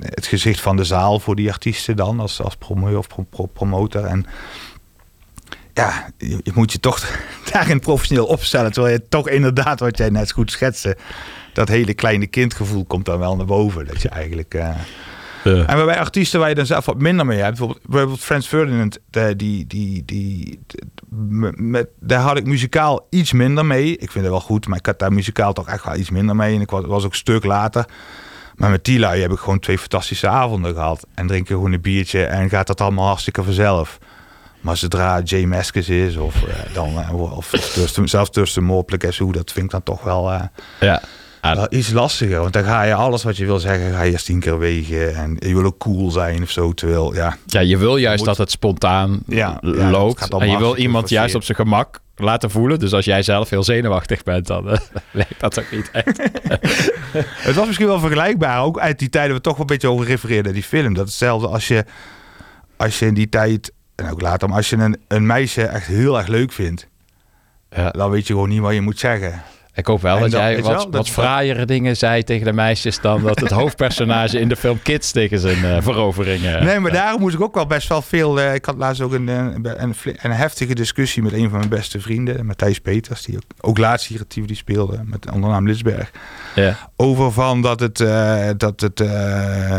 [0.00, 2.20] het gezicht van de zaal voor die artiesten dan.
[2.20, 4.04] Als, als promotor of pro- pro- promotor.
[4.04, 4.26] En
[5.74, 7.00] ja, je, je moet je toch
[7.52, 8.72] daarin professioneel opstellen.
[8.72, 10.96] Terwijl je toch inderdaad, wat jij net goed schetste...
[11.52, 13.86] dat hele kleine kindgevoel komt dan wel naar boven.
[13.86, 14.54] Dat je eigenlijk...
[14.54, 14.68] eh,
[15.44, 15.66] Ja.
[15.66, 18.98] En waarbij artiesten waar je dan zelf wat minder mee hebt, bijvoorbeeld, bijvoorbeeld Frans Ferdinand,
[19.36, 20.60] die, die, die,
[21.56, 23.90] met, daar had ik muzikaal iets minder mee.
[23.92, 26.36] Ik vind het wel goed, maar ik had daar muzikaal toch echt wel iets minder
[26.36, 26.54] mee.
[26.54, 27.84] En ik was, was ook een stuk later.
[28.56, 31.06] Maar met die lui heb ik gewoon twee fantastische avonden gehad.
[31.14, 33.98] En drink je gewoon een biertje en gaat dat allemaal hartstikke vanzelf.
[34.60, 39.32] Maar zodra Jay is, of, eh, dan, eh, of Thurston- zelfs tussen Moorplek en zo,
[39.32, 40.32] dat vind ik dan toch wel...
[40.32, 40.42] eh,
[40.80, 41.02] Ja.
[41.40, 44.12] Ah, wel iets lastiger, want dan ga je alles wat je wil zeggen, ga je
[44.12, 45.14] eerst tien keer wegen.
[45.14, 46.72] En je wil ook cool zijn of zo.
[46.72, 50.18] Terwijl, ja, ja, je wil juist moet- dat het spontaan Ja, ja, loopt.
[50.18, 52.78] gaat En je wil iemand juist op zijn gemak laten voelen.
[52.78, 54.78] Dus als jij zelf heel zenuwachtig bent, dan eh,
[55.12, 56.18] werkt dat ook niet echt.
[57.46, 60.06] het was misschien wel vergelijkbaar, ook uit die tijden we toch wel een beetje over
[60.06, 60.94] refereerden, die film.
[60.94, 61.84] Dat is hetzelfde als je,
[62.76, 65.86] als je in die tijd, en ook later, maar als je een, een meisje echt
[65.86, 66.88] heel erg leuk vindt,
[67.70, 67.90] Ja.
[67.90, 69.42] dan weet je gewoon niet wat je moet zeggen.
[69.76, 72.52] Ik hoop wel En dat dan- jij wat, wel, wat fraaiere dingen zei tegen de
[72.52, 76.64] meisjes dan dat het hoofdpersonage in de film Kids tegen zijn eh, veroveringen.
[76.64, 78.40] Nee, maar daarom moest ik ook wel best wel veel.
[78.40, 81.68] eh, ik had laatst ook een, een, een, een heftige discussie met een van mijn
[81.70, 86.10] beste vrienden, Matthijs Peters, die ook, ook laatst hier actief die speelde met ondernaam Lidsberg.
[86.54, 86.76] Ja.
[86.96, 88.00] Over van dat het.
[88.00, 89.78] eh, dat het eh,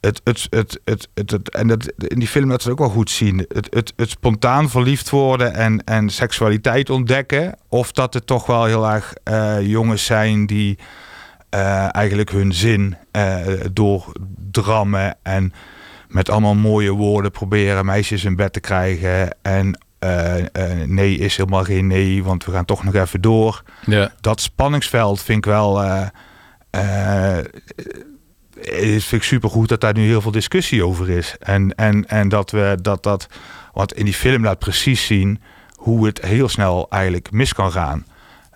[0.00, 2.86] het, het, het, het, het, het- en dat, in die film dat ze het ook
[2.86, 3.38] wel goed zien.
[3.48, 7.54] Het, het, het spontaan verliefd worden en, en seksualiteit ontdekken.
[7.68, 10.78] Of dat het toch wel heel erg eh, jongens zijn die
[11.50, 15.16] eh, eigenlijk hun zin eh doordrammen.
[15.22, 15.52] En
[16.08, 19.36] met allemaal mooie woorden proberen meisjes in bed te krijgen.
[19.42, 19.78] En
[20.86, 23.62] nee is helemaal geen nee, want we gaan toch nog even door.
[23.86, 24.12] Ja.
[24.20, 25.82] Dat spanningsveld vind ik wel.
[26.70, 27.38] eh,
[28.60, 31.36] is- vind ik supergoed dat daar nu heel veel discussie over is.
[31.38, 33.26] En, en, en dat we dat dat.
[33.72, 35.40] Want in die film laat precies zien
[35.74, 38.06] hoe het heel snel eigenlijk mis kan gaan.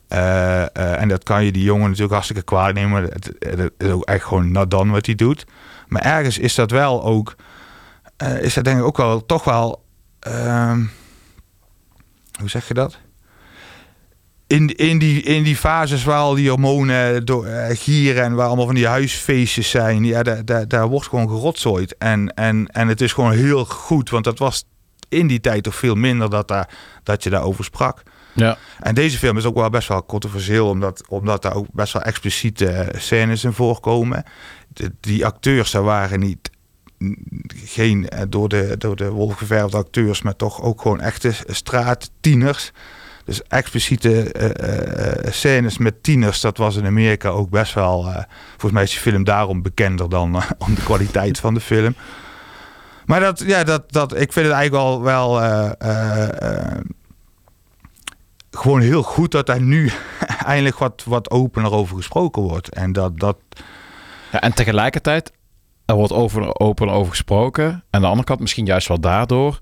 [0.09, 3.03] Eh, eh, en dat kan je die jongen natuurlijk hartstikke kwalijk nemen.
[3.03, 3.33] Het,
[3.79, 5.47] is ook echt gewoon nadan wat hij doet.
[5.89, 7.35] Maar ergens is dat wel ook.
[8.17, 9.85] eh, is dat denk ik ook wel toch wel.
[10.21, 10.81] ehm,
[12.39, 12.99] hoe zeg je dat?
[14.55, 18.47] In, in, die, in die fases waar al die hormonen door, eh, gieren en waar
[18.47, 21.97] allemaal van die huisfeestjes zijn, ja, daar, daar, daar wordt gewoon gerotzooid.
[21.99, 24.65] En, en, en het is gewoon heel goed, want dat was
[25.09, 26.69] in die tijd toch veel minder dat, daar,
[27.03, 28.03] dat je daarover sprak.
[28.33, 28.59] Ja.
[28.81, 32.03] En deze film is ook wel best wel controversieel, omdat, omdat daar ook best wel
[32.03, 34.25] expliciete eh, scènes in voorkomen.
[34.69, 36.51] De, die acteurs, daar waren niet
[37.65, 42.73] geen eh, door de, door de wolf geverfde acteurs, maar toch ook gewoon echte straattieners.
[43.25, 48.03] Dus expliciete eh, scènes met tieners, dat was in Amerika ook best wel.
[48.51, 51.95] volgens mij is die film daarom bekender dan om de kwaliteit van de film.
[53.07, 55.35] Maar dat, ja, dat, dat, ik vind het eigenlijk al wel.
[58.51, 59.91] gewoon heel goed dat daar nu
[60.45, 62.69] eindelijk wat, wat opener over gesproken wordt.
[62.69, 63.37] En dat, dat
[64.33, 65.33] Ja, en tegelijkertijd,
[65.85, 67.65] er wordt over, open over gesproken.
[67.65, 69.59] En aan de andere kant, misschien juist wel daardoor,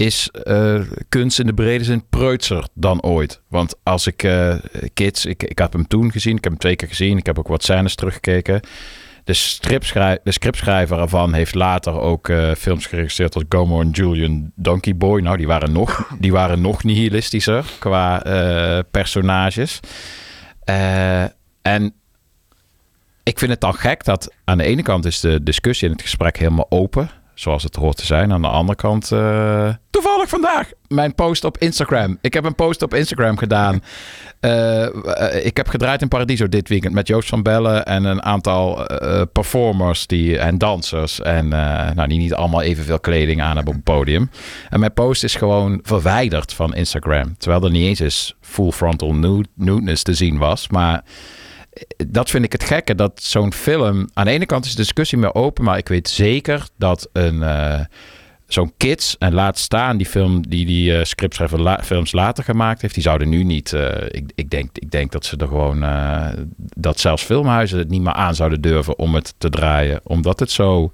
[0.00, 3.40] is eh, kunst in de brede zin preutser dan ooit.
[3.48, 4.54] Want als ik eh,
[4.94, 7.38] Kids, ik, ik heb hem toen gezien, ik heb hem twee keer gezien, ik heb
[7.38, 8.60] ook wat scènes teruggekeken.
[9.24, 14.96] De, de scriptschrijver ervan heeft later ook eh, films geregistreerd als Gomo en Julian Donkey
[14.96, 15.20] Boy.
[15.20, 18.22] Nou, die waren nog, die waren nog nihilistischer qua
[18.90, 19.80] personages.
[21.62, 21.94] En
[23.22, 26.02] ik vind het dan gek dat aan de ene kant is de discussie en het
[26.02, 27.10] gesprek helemaal open,
[27.40, 28.32] zoals het hoort te zijn.
[28.32, 32.18] Aan de andere kant, eh, toevallig vandaag, mijn post op Instagram.
[32.20, 33.82] Ik heb een post op Instagram gedaan.
[34.40, 38.22] Eh, eh, ik heb gedraaid in Paradiso dit weekend met Joost van Bellen en een
[38.22, 38.86] aantal
[39.32, 41.20] performers die, en dansers.
[41.20, 44.30] En nou, die niet allemaal evenveel kleding aan hebben op het podium.
[44.70, 47.36] En mijn post is gewoon verwijderd van Instagram.
[47.38, 50.68] Terwijl er niet eens eens full frontal nude, nudeness te zien was.
[50.68, 51.02] Maar
[52.08, 52.94] dat vind ik het gekke.
[52.94, 54.08] Dat zo'n film...
[54.12, 55.64] Aan de ene kant is de discussie meer open.
[55.64, 57.42] Maar ik weet zeker dat een...
[57.42, 57.80] eh,
[58.46, 62.94] Zo'n kids, en laat staan die film die die eh, scriptschrijver films later gemaakt heeft,
[62.94, 63.72] die zouden nu niet.
[63.72, 65.84] eh, ik, ik, denk, ik denk dat ze er gewoon.
[66.56, 70.00] dat zelfs filmhuizen het niet meer aan zouden durven om het te draaien.
[70.02, 70.92] Omdat het zo.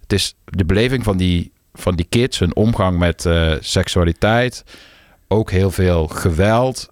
[0.00, 3.28] Het is de beleving van die, van die kids, hun omgang met
[3.60, 4.64] seksualiteit.
[5.28, 6.88] Ook heel veel geweld.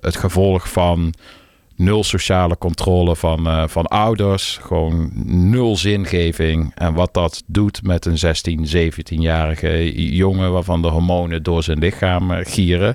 [0.00, 1.14] het gevolg van
[1.76, 4.58] nul sociale controle van, eh, van ouders.
[4.62, 5.10] Gewoon
[5.50, 6.72] nul zingeving.
[6.74, 10.52] En wat dat doet met een 16, 17-jarige jongen...
[10.52, 12.94] waarvan de hormonen door zijn lichaam eh, gieren.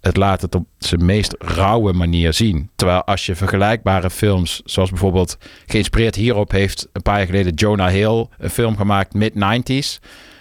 [0.00, 2.70] Het laat het op zijn meest rauwe manier zien.
[2.76, 4.60] Terwijl als je vergelijkbare films...
[4.64, 6.50] zoals bijvoorbeeld geïnspireerd hierop...
[6.50, 9.14] heeft een paar jaar geleden Jonah Hill een film gemaakt...
[9.14, 9.98] mid-90s.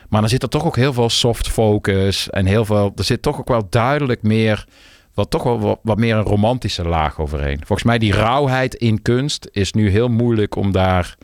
[0.10, 2.30] Maar dan zit er toch ook heel veel soft focus...
[2.30, 2.92] en heel veel...
[2.96, 4.66] er zit toch ook wel duidelijk meer
[5.14, 7.58] wat toch wel wat, meer een romantische laag overheen.
[7.58, 11.18] Volgens mij die rauwheid in kunst is nu heel moeilijk om daar,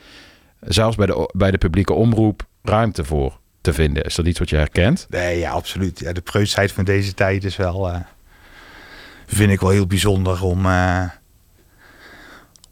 [0.60, 4.04] zelfs bij de, bij de publieke omroep, ruimte voor te vinden.
[4.04, 5.08] Is dat iets wat je herkent?
[5.10, 6.00] Nee, ja, absoluut.
[6.00, 8.00] Ja, de preutsheid van deze tijd is wel, eh,
[9.26, 11.04] vind ik wel heel bijzonder om, eh,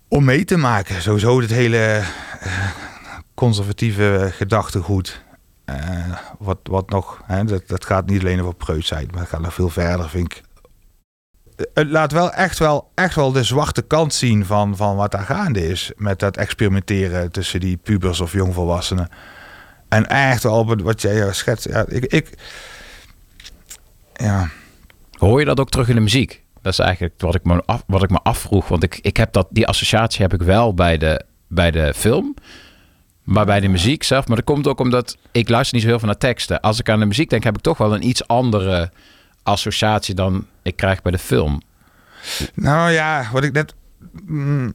[0.08, 1.02] om mee te maken.
[1.02, 2.02] Sowieso het hele
[2.40, 2.68] eh,
[3.34, 5.24] conservatieve gedachtegoed.
[6.40, 9.70] wat, wat nog, dat, dat gaat niet alleen over preutsheid, maar het gaat nog veel
[9.70, 10.44] verder, vind ik.
[11.74, 15.26] Het laat wel echt wel, echt wel de zwarte kant zien van, van wat daar
[15.26, 15.92] gaande is.
[15.96, 19.10] Met dat experimenteren tussen die pubers of jongvolwassenen.
[19.90, 21.68] En echt wel wat jij schetst.
[21.70, 22.30] Ja, ik, ik,
[24.14, 24.50] ja.
[25.12, 26.44] Hoor je dat ook terug in de muziek?
[26.62, 28.68] Dat is eigenlijk wat ik me, wat ik me afvroeg.
[28.68, 32.36] Want ik, ik heb dat, die associatie heb ik wel bij de, bij de film.
[33.24, 34.28] Maar bij de muziek zelf.
[34.28, 36.62] Maar dat komt ook omdat ik luister niet zo heel veel naar teksten.
[36.62, 38.92] Als ik aan de muziek denk, heb ik toch wel een iets andere
[39.46, 41.62] associatie dan ik krijg bij de film.
[42.54, 43.74] Nou ja, wat ik net.
[44.26, 44.74] Mm,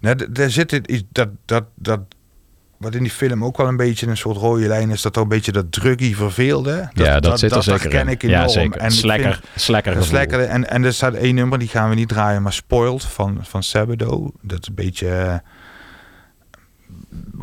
[0.00, 2.00] nou, d- daar zit iets dat, dat, dat.
[2.78, 5.22] Wat in die film ook wel een beetje een soort rode lijn is, dat er
[5.22, 6.88] een beetje dat druggy verveelde.
[6.92, 8.08] Ja, dat zit er zeker herken in.
[8.08, 8.48] ik Ja, enorm.
[8.48, 8.80] zeker.
[8.80, 10.26] En Slekker- slekker dat is gevoel.
[10.26, 10.48] lekker.
[10.48, 13.62] En, en er staat één nummer, die gaan we niet draaien, maar Spoiled van, van
[13.62, 14.32] Sabado.
[14.40, 15.42] Dat is een beetje.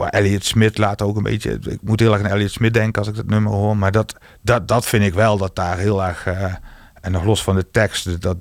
[0.10, 1.60] Elliot Smith laat ook een beetje.
[1.70, 3.78] Ik moet heel erg aan Elliot Smith denken als ik dat nummer hoor.
[3.78, 6.26] Maar dat, dat, dat vind ik wel dat daar heel erg.
[6.26, 6.54] eh,
[7.02, 8.38] en nog los van de tekst, dat,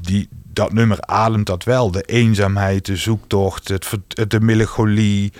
[0.00, 1.90] die, dat nummer ademt dat wel.
[1.90, 3.90] De eenzaamheid, de zoektocht, het,
[4.30, 5.32] de melancholie.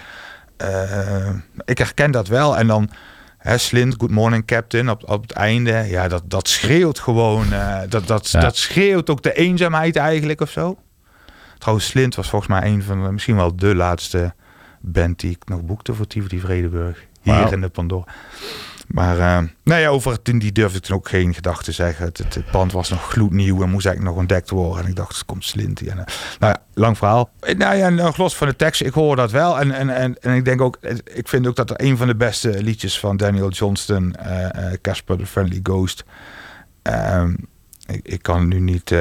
[0.57, 1.31] Eh,
[1.65, 2.57] ik herken dat wel.
[2.59, 2.91] En dan
[3.39, 5.73] Hè, Slint, Good Morning Captain op, op het einde.
[5.89, 7.53] Ja, dat, dat schreeuwt gewoon.
[7.53, 8.41] eh, dat, dat, Ja.
[8.41, 10.79] dat schreeuwt ook de eenzaamheid eigenlijk of zo.
[11.59, 14.35] Trouwens, Slint was volgens mij een van misschien wel de laatste
[14.83, 17.05] band die ik nog boekte voor Tivoli Vredenburg.
[17.23, 18.05] Hier in de Pandora.
[18.93, 22.05] Maar eh, nou ja, over het, die durfde ik toen ook geen gedachten te zeggen.
[22.05, 24.85] Het, het, het pand was nog gloednieuw en moest eigenlijk nog ontdekt worden.
[24.85, 25.81] En ik dacht, het komt Slint.
[25.81, 26.05] En, eh,
[26.39, 27.31] nou ja, lang verhaal.
[27.41, 29.61] Eh, Nou ja, nog los van de tekst, ik hoor dat wel.
[29.61, 32.17] En, en, en, en ik denk ook, ik vind ook dat er een van de
[32.17, 34.15] beste liedjes van Daniel Johnston,
[34.81, 36.05] Casper the Friendly Ghost.
[36.83, 37.35] Ehm,
[37.87, 38.95] ik, ik kan nu niet,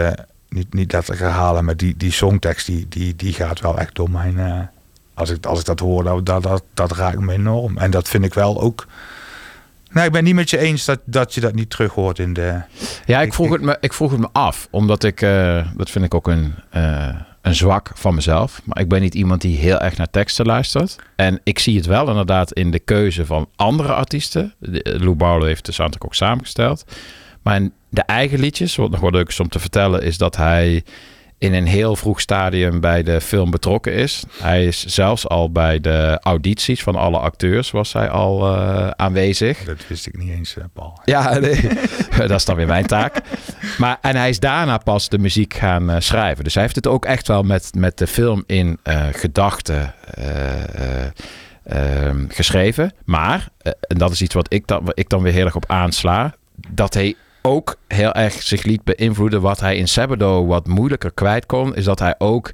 [0.50, 4.10] niet, niet letterlijk herhalen, maar die, die songtekst die, die, die gaat wel echt door
[4.10, 4.70] mijn.
[5.22, 7.78] Als, ik, als ik dat hoor, dat, dat, dat, dat raakt me enorm.
[7.78, 8.88] En dat vind ik wel ook.
[9.92, 12.34] Nou, ik ben niet met je eens dat, dat je dat niet terug hoort in
[12.34, 12.62] de.
[13.06, 14.68] Ja, ik vroeg, het me, ik vroeg het me af.
[14.72, 18.62] Omdat ik, eh, dat vind ik ook een, eh, een zwak van mezelf.
[18.64, 20.96] Maar ik ben niet iemand die heel erg naar teksten luistert.
[21.16, 24.54] En ik zie het wel inderdaad in de keuze van andere artiesten.
[24.62, 26.84] Eh, Lou Barlow heeft de soundtrack ook samengesteld.
[27.42, 30.36] Maar in de eigen liedjes, wat nog wel leuk is om te vertellen, is dat
[30.36, 30.84] hij
[31.42, 34.24] in een heel vroeg stadium bij de film betrokken is.
[34.42, 39.64] Hij is zelfs al bij de audities van alle acteurs was hij al eh, aanwezig.
[39.64, 41.00] Dat wist ik niet eens, eh, Paul.
[41.06, 41.70] Ja, nee.
[42.18, 43.22] dat is dan weer mijn taak.
[43.78, 46.44] Maar, en hij is daarna pas de muziek gaan eh, schrijven.
[46.44, 48.80] Dus hij heeft het ook echt wel met, met de film in
[49.12, 49.94] gedachten
[52.28, 52.94] geschreven.
[53.06, 55.70] Maar, en dat is iets wat ik, dan, wat ik dan weer heel erg op
[55.70, 56.36] aansla,
[56.70, 61.46] dat hij ook heel erg zich liet beïnvloeden wat hij in Sabado wat moeilijker kwijt
[61.46, 62.52] kon, is dat hij ook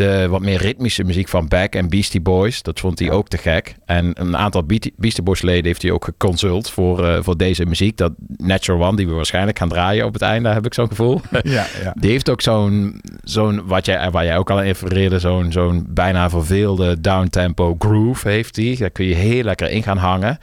[0.00, 3.38] de wat meer ritmische muziek van Beck en Beastie Boys, dat vond hij ook te
[3.38, 3.74] gek.
[3.84, 4.64] En een aantal
[4.96, 7.96] Beastie Boys leden heeft hij ook geconsult voor, eh, voor deze muziek.
[7.96, 11.20] Dat Natural One, die we waarschijnlijk gaan draaien op het einde, heb ik zo'n gevoel.
[11.42, 11.94] Ja, ja.
[11.98, 15.86] Die heeft ook zo'n, zo'n wat jij, waar jij ook al aan refereerde, zo'n, zo'n
[15.88, 18.76] bijna verveelde downtempo groove heeft hij.
[18.78, 20.38] Daar kun je heel lekker in gaan hangen.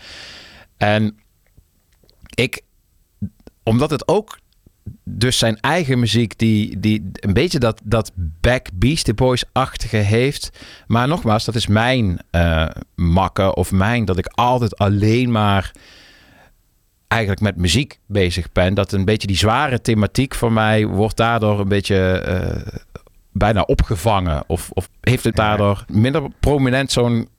[0.77, 1.17] En
[2.35, 2.61] ik,
[3.67, 4.39] omdat het ook
[5.03, 10.49] dus zijn eigen muziek die, die een beetje dat, dat Back Beastie Boys-achtige heeft.
[10.87, 12.65] Maar nogmaals, dat is mijn eh
[12.95, 15.71] makken of mijn dat ik altijd alleen maar
[17.07, 18.73] eigenlijk met muziek bezig ben.
[18.73, 22.79] Dat een beetje die zware thematiek voor mij wordt daardoor een beetje eh,
[23.31, 24.43] bijna opgevangen.
[24.47, 27.29] Of, of heeft het daardoor minder prominent zo'n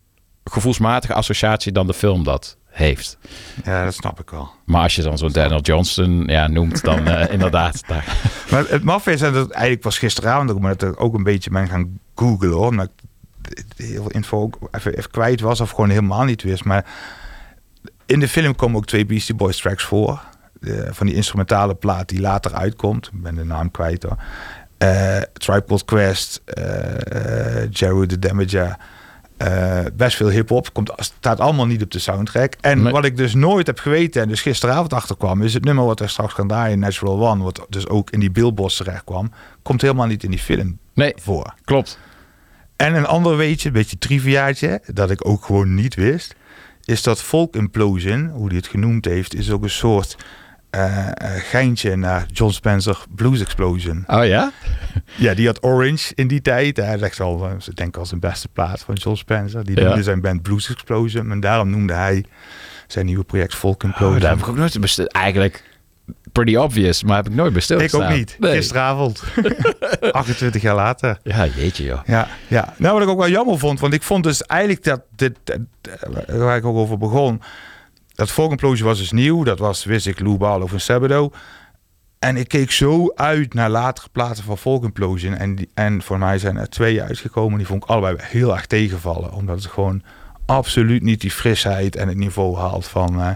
[0.45, 3.19] gevoelsmatige associatie dan de film dat heeft.
[3.65, 4.51] Ja, dat snap ik wel.
[4.65, 7.83] Maar als je dan zo'n Daniel Johnston ja, noemt, dan eh, inderdaad.
[7.87, 8.17] Daar.
[8.51, 11.23] Maar het maf is, en dat eigenlijk was gisteravond ook, maar dat ik ook een
[11.23, 12.67] beetje ben gaan googlen hoor.
[12.67, 12.91] Omdat
[13.49, 16.65] ik heel veel info ook even, even kwijt was of gewoon helemaal niet wist.
[16.65, 16.85] Maar
[18.07, 20.21] in de film komen ook twee Beastie Boys tracks voor.
[20.61, 23.07] De- van die instrumentale plaat die later uitkomt.
[23.13, 24.17] Ik ben de naam kwijt hoor.
[24.79, 28.77] Eh Tripod Quest, eh eh, Jerry the Damager.
[29.39, 30.73] Eh, best veel hip-hop.
[30.73, 32.55] Komt, staat allemaal niet op de soundtrack.
[32.61, 32.93] En Nee.
[32.93, 36.09] wat ik dus nooit heb geweten en dus gisteravond achterkwam, is het nummer wat er
[36.11, 39.33] straks gaan draaien, Natural One, wat dus ook in die billboards terecht kwam,
[39.63, 41.55] komt helemaal niet in die film Nee, voor.
[41.65, 41.99] klopt.
[42.77, 46.35] En een ander weetje, een beetje triviaatje, dat ik ook gewoon niet wist,
[46.85, 50.17] is dat Folk Implosion, hoe hij het genoemd heeft, is ook een soort
[50.71, 51.13] eh, eh,
[51.43, 54.05] geintje naar John Spencer Blues Explosion.
[54.07, 54.51] Oh ja?
[55.15, 56.77] Ja, die had Orange in die tijd.
[56.77, 59.65] Hij is echt wel, eh, ze denken als een beste plaat van John Spencer.
[59.65, 59.87] Die Ja.
[59.87, 61.31] noemde zijn band Blues Explosion.
[61.31, 62.25] En daarom noemde hij
[62.87, 64.15] zijn nieuwe project Folk Implosion.
[64.17, 65.07] Oh, daar heb ik ook nooit bestil.
[65.07, 65.65] Eigenlijk
[66.33, 68.37] pretty obvious, maar heb ik nooit bestil Ik ook niet.
[68.39, 68.55] Nee.
[68.55, 69.23] Gisteravond.
[70.11, 71.19] 28 jaar later.
[71.23, 72.01] Ja, jeetje joh.
[72.07, 72.75] Ja, ja.
[72.77, 76.37] Nou, wat ik ook wel jammer vond, want ik vond dus eigenlijk dat dit, eh,
[76.37, 77.43] waar ik ook over begon,
[78.19, 79.45] dat Implosion was dus nieuw.
[79.45, 81.31] Dat was, wist ik, Lou Barlow van Sabado.
[82.19, 85.35] En ik keek zo uit naar latere platen van Folk Implosion.
[85.35, 87.59] En, en voor mij zijn er twee uitgekomen.
[87.59, 89.33] Die vond ik allebei heel erg tegenvallen.
[89.33, 90.03] Omdat het gewoon
[90.47, 93.31] absoluut niet die frisheid en het niveau haalt van, eh,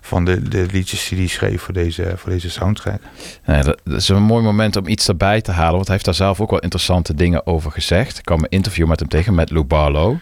[0.00, 3.00] van de, de liedjes die hij schreef voor deze, voor deze soundtrack.
[3.44, 5.74] Dat, dat is een mooi moment om iets erbij te halen.
[5.74, 8.18] Want hij heeft daar zelf ook wel interessante dingen over gezegd.
[8.18, 10.16] Ik kwam een interview met hem tegen, met Lou Barlow.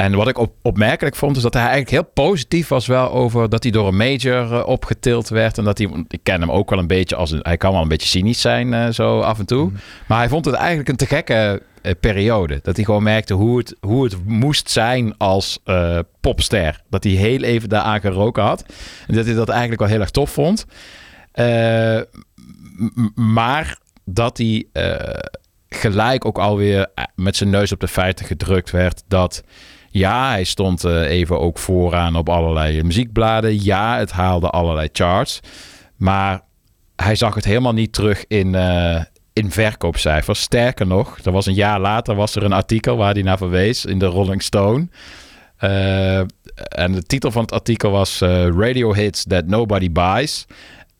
[0.00, 3.48] En wat ik op, opmerkelijk vond, is dat hij eigenlijk heel positief was wel over
[3.48, 5.58] dat hij door een major eh, opgetild werd.
[5.58, 7.82] En dat hij, ik ken hem ook wel een beetje als een, hij kan wel
[7.82, 9.72] een beetje cynisch zijn eh, zo af en toe.
[10.06, 12.60] Maar hij vond het eigenlijk een te gekke eh, periode.
[12.62, 15.58] Dat hij gewoon merkte hoe het, hoe het moest zijn als
[16.20, 16.82] popster.
[16.90, 18.64] Dat hij heel even daaraan geroken had.
[19.06, 20.66] En dat hij dat eigenlijk wel heel erg tof vond.
[23.14, 24.66] Maar dat hij
[25.68, 29.42] gelijk ook alweer met zijn neus op de feiten gedrukt werd dat
[29.90, 33.64] ja, hij stond eh, even ook vooraan op allerlei muziekbladen.
[33.64, 35.40] Ja, het haalde allerlei charts.
[35.96, 36.40] Maar
[36.96, 39.02] hij zag het helemaal niet terug in, eh,
[39.32, 40.40] in verkoopcijfers.
[40.40, 43.84] Sterker nog, er was een jaar later was er een artikel waar hij naar verwees
[43.84, 44.88] in de Rolling Stone.
[45.56, 46.18] Eh,
[46.68, 50.46] en de titel van het artikel was eh, Radio Hits That Nobody Buys.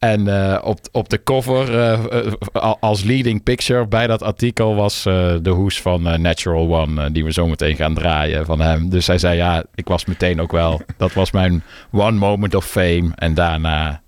[0.01, 1.93] En eh, op, op de cover, eh,
[2.27, 5.03] eh, al- als leading picture bij dat artikel, was
[5.43, 8.89] de hoes van Natural One, die we zo meteen gaan draaien van hem.
[8.91, 12.65] Dus hij zei, ja, ik was meteen ook wel, dat was mijn one moment of
[12.67, 13.11] fame.
[13.15, 14.03] En daarna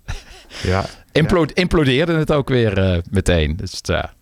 [0.63, 0.85] Ja.
[1.11, 3.55] implo- implodeerde het ook weer meteen.
[3.55, 4.13] Dus ja.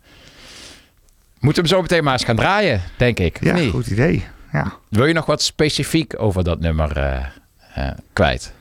[1.40, 3.44] Moeten we hem zo meteen maar eens gaan draaien, denk ik.
[3.44, 4.24] Ja, goed idee.
[4.52, 4.72] Ja.
[4.88, 6.92] Wil je nog wat specifiek over dat nummer
[8.12, 8.52] kwijt?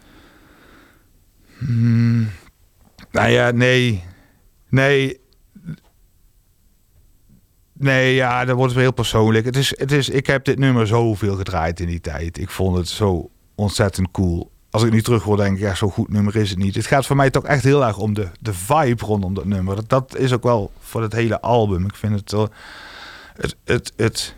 [1.57, 2.29] Hmm.
[3.11, 4.03] Nou ja, nee.
[4.69, 5.19] Nee.
[7.73, 9.45] Nee, ja, dat wordt weer heel persoonlijk.
[9.45, 12.37] Het is, het is, ik heb dit nummer zoveel gedraaid in die tijd.
[12.37, 14.51] Ik vond het zo ontzettend cool.
[14.69, 16.75] Als ik nu terug hoor, denk ik, ja, zo'n goed nummer is het niet.
[16.75, 19.75] Het gaat voor mij toch echt heel erg om de, de vibe rondom dat nummer.
[19.75, 21.85] Dat, dat is ook wel voor het hele album.
[21.85, 22.49] Ik vind het wel...
[23.33, 24.35] Het, het, het,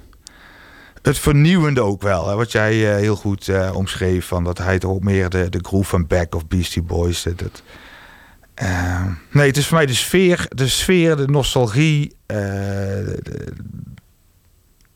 [1.01, 2.27] het vernieuwende ook wel.
[2.27, 4.25] Hè, wat jij eh, heel goed eh, omschreef.
[4.25, 7.23] Van dat hij toch ook meer de, de groove van Back of Beastie Boys.
[7.23, 7.63] Dat,
[8.55, 12.15] dat, eh, nee, het is voor mij de sfeer, de sfeer, de nostalgie.
[12.25, 13.53] eh, de-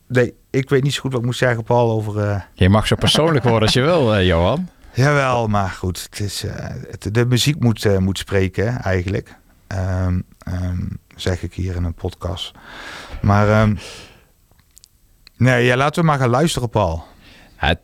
[0.06, 2.18] nee, ik weet niet zo goed wat ik moet zeggen, Paul, over...
[2.30, 4.68] eh, Je mag zo persoonlijk worden als je wil, eh, Johan.
[4.94, 6.44] Jawel, maar goed, het is,
[6.90, 9.34] het, de muziek moet, moet spreken, eigenlijk.
[9.66, 10.80] Ehm, ehm,
[11.16, 12.52] zeg ik hier in een podcast.
[13.22, 13.74] Maar ehm,
[15.36, 17.04] nee, ja, laten we maar gaan luisteren, Paul.
[17.60, 17.78] Ik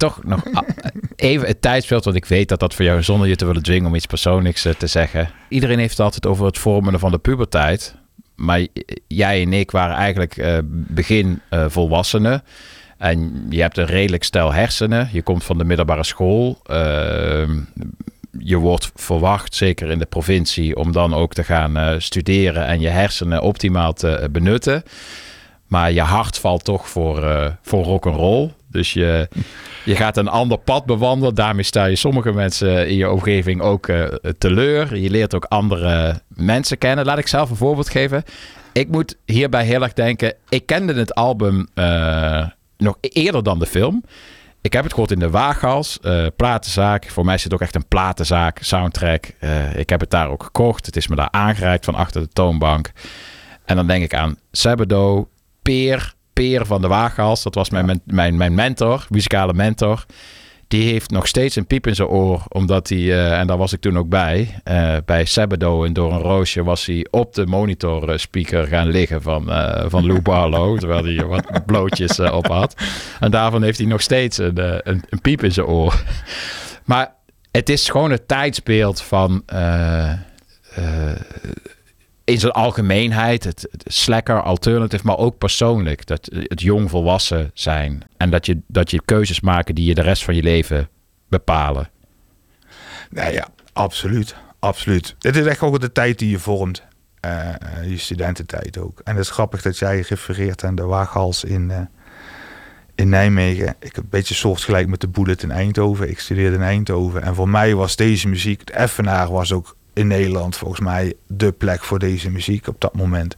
[0.00, 0.42] toch nog
[1.16, 3.86] even het tijdsbeeld, want ik weet dat dat voor jou zonder je te willen dwingen
[3.86, 5.30] om iets persoonlijks eh, te zeggen.
[5.48, 7.94] Iedereen heeft het altijd over het vormen van de puberteit.
[8.34, 8.66] Maar
[9.06, 12.42] jij en ik waren eigenlijk eh, begin eh, volwassenen.
[12.98, 15.08] En je hebt een redelijk stel hersenen.
[15.12, 16.60] Je komt van de middelbare school.
[16.64, 17.58] Ehm,
[18.38, 22.88] je wordt verwacht, zeker in de provincie, om dan ook te gaan studeren en je
[22.88, 24.82] hersenen optimaal te benutten.
[25.66, 27.22] Maar je hart valt toch voor,
[27.62, 28.50] voor rock and roll.
[28.70, 29.28] Dus je,
[29.84, 31.34] je gaat een ander pad bewandelen.
[31.34, 34.04] Daarmee sta je sommige mensen in je omgeving ook eh,
[34.38, 34.96] teleur.
[34.96, 37.04] Je leert ook andere mensen kennen.
[37.04, 38.22] Laat ik zelf een voorbeeld geven.
[38.72, 40.34] Ik moet hierbij heel erg denken.
[40.48, 44.04] Ik kende het album eh, nog eerder dan de film.
[44.60, 47.10] Ik heb het gehoord in de Waaghals, eh, platenzaak.
[47.10, 49.26] Voor mij is het ook echt een platenzaak, soundtrack.
[49.74, 50.86] Ik heb het daar ook gekocht.
[50.86, 52.92] Het is me daar aangereikt van achter de toonbank.
[53.64, 55.28] En dan denk ik aan Sabado,
[55.62, 57.42] Peer, Peer van de Waaghals.
[57.42, 60.04] Dat was mijn, mijn, mijn mentor, muzikale mentor.
[60.70, 63.72] Die heeft nog steeds een piep in zijn oor, omdat hij, eh, en daar was
[63.72, 67.46] ik toen ook bij, eh, bij Sabado en Door een Roosje was hij op de
[67.46, 69.44] monitor eh, speaker gaan liggen van,
[69.86, 72.74] van Lou Barlow, terwijl hij wat blootjes op had.
[73.20, 74.58] En daarvan heeft hij nog steeds een,
[74.88, 76.02] een, een piep in zijn oor.
[76.84, 77.14] Maar
[77.50, 79.42] het is gewoon het tijdsbeeld van.
[82.30, 86.06] In zijn algemeenheid, het, slacker, alternative, maar ook persoonlijk.
[86.06, 88.02] Dat, het jong volwassen zijn.
[88.16, 90.88] En dat je, dat je keuzes maken die je de rest van je leven
[91.28, 91.90] bepalen.
[93.10, 94.34] Nee, ja, absoluut.
[94.58, 95.16] Absoluut.
[95.18, 96.82] Het is echt ook de tijd die je vormt.
[97.20, 97.54] Eh,
[97.86, 99.00] je studententijd ook.
[99.04, 101.80] En het is grappig dat jij refereert aan de Waaghals in, eh,
[102.94, 103.74] in Nijmegen.
[103.78, 106.10] Ik heb een beetje soortgelijk met de Bullet in Eindhoven.
[106.10, 107.22] Ik studeerde in Eindhoven.
[107.22, 111.52] En voor mij was deze muziek, het Effenaar was ook in Nederland volgens mij de
[111.52, 113.36] plek voor deze muziek op dat moment.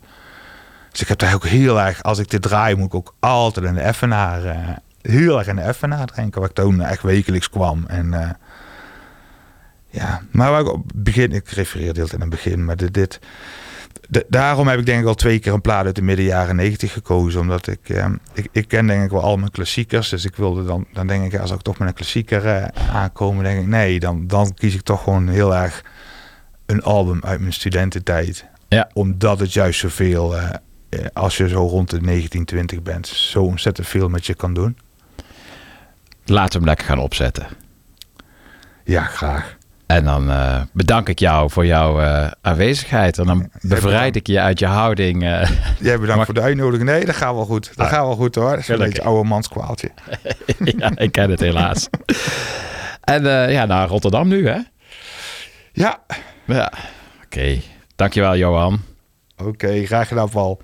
[0.93, 3.67] Dus ik heb daar ook heel erg, als ik dit draai, moet ik ook altijd
[3.67, 4.69] in de Effenaar, eh,
[5.03, 6.41] heel erg in de Effenaar drinken.
[6.41, 7.85] Waar ik toen echt wekelijks kwam.
[7.87, 8.31] En eh,
[9.89, 13.21] ja, maar ik begin, ik refereer de hele tijd aan het begin, maar dit,
[14.29, 16.93] daarom heb ik denk ik al twee keer een plaat uit de midden jaren negentig
[16.93, 17.41] gekozen.
[17.41, 20.09] Omdat ik, eh, ik, ik ken denk ik wel al mijn klassiekers.
[20.09, 23.61] Dus ik wilde dan, dan denk ik, als ik toch met een klassieker aankomen, denk
[23.61, 25.85] ik, nee, dan, dan kies ik toch gewoon heel erg
[26.73, 28.45] een album uit mijn studententijd.
[28.69, 28.89] Ja.
[28.93, 30.49] Omdat het juist zoveel, eh,
[31.13, 34.77] als je zo rond de 19, 20 bent, zo ontzettend veel met je kan doen.
[36.25, 37.47] Laten we hem lekker gaan opzetten.
[38.85, 39.57] Ja, graag.
[39.87, 42.01] En dan eh, bedank ik jou voor jouw
[42.41, 43.19] aanwezigheid.
[43.19, 45.23] En dan bevrijd ik je uit je houding.
[45.25, 45.51] eh.
[45.81, 46.89] Jij bedankt voor de uitnodiging.
[46.89, 47.77] Nee, dat gaat wel goed.
[47.77, 47.93] Dat Ah.
[47.93, 48.51] gaat wel goed hoor.
[48.51, 49.91] Dat is een beetje oude manskwaaltje.
[50.79, 51.89] ja, ik ken het helaas.
[53.01, 54.59] en ja, naar Rotterdam nu, hè?
[55.73, 55.99] Ja.
[56.45, 56.73] Ja,
[57.25, 57.61] oké.
[57.97, 58.81] Dankjewel, Johan.
[59.37, 60.61] Oké, graag gedaan, Paul.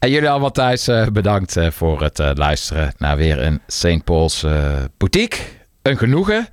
[0.00, 4.04] En jullie allemaal thuis eh, bedankt eh, voor het eh, luisteren naar weer een St.
[4.04, 4.46] Paul's
[4.96, 5.42] boutique.
[5.82, 6.48] Een genoegen.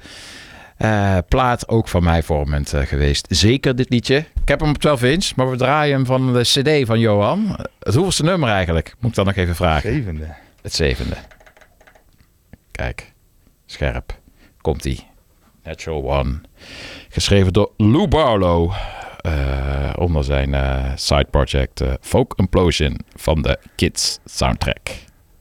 [1.28, 3.26] Plaat ook van mij vormend geweest.
[3.30, 4.18] Zeker dit liedje.
[4.18, 7.56] Ik heb hem op 12 inch, maar we draaien hem van de cd van Johan.
[7.80, 8.96] Het hoeveelste nummer eigenlijk?
[9.00, 9.94] Moet ik dan nog even vragen.
[9.94, 10.36] Zevende.
[10.62, 11.16] Het zevende.
[12.72, 13.14] Kijk,
[13.66, 14.20] scherp.
[14.62, 15.08] Komt-ie.
[15.68, 16.42] Natural One.
[17.10, 18.72] Geschreven door Lou Barlow.
[19.18, 24.90] eh, onder zijn eh, side project eh, Folk Implosion van de Kids soundtrack.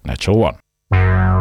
[0.02, 1.35] Natural One.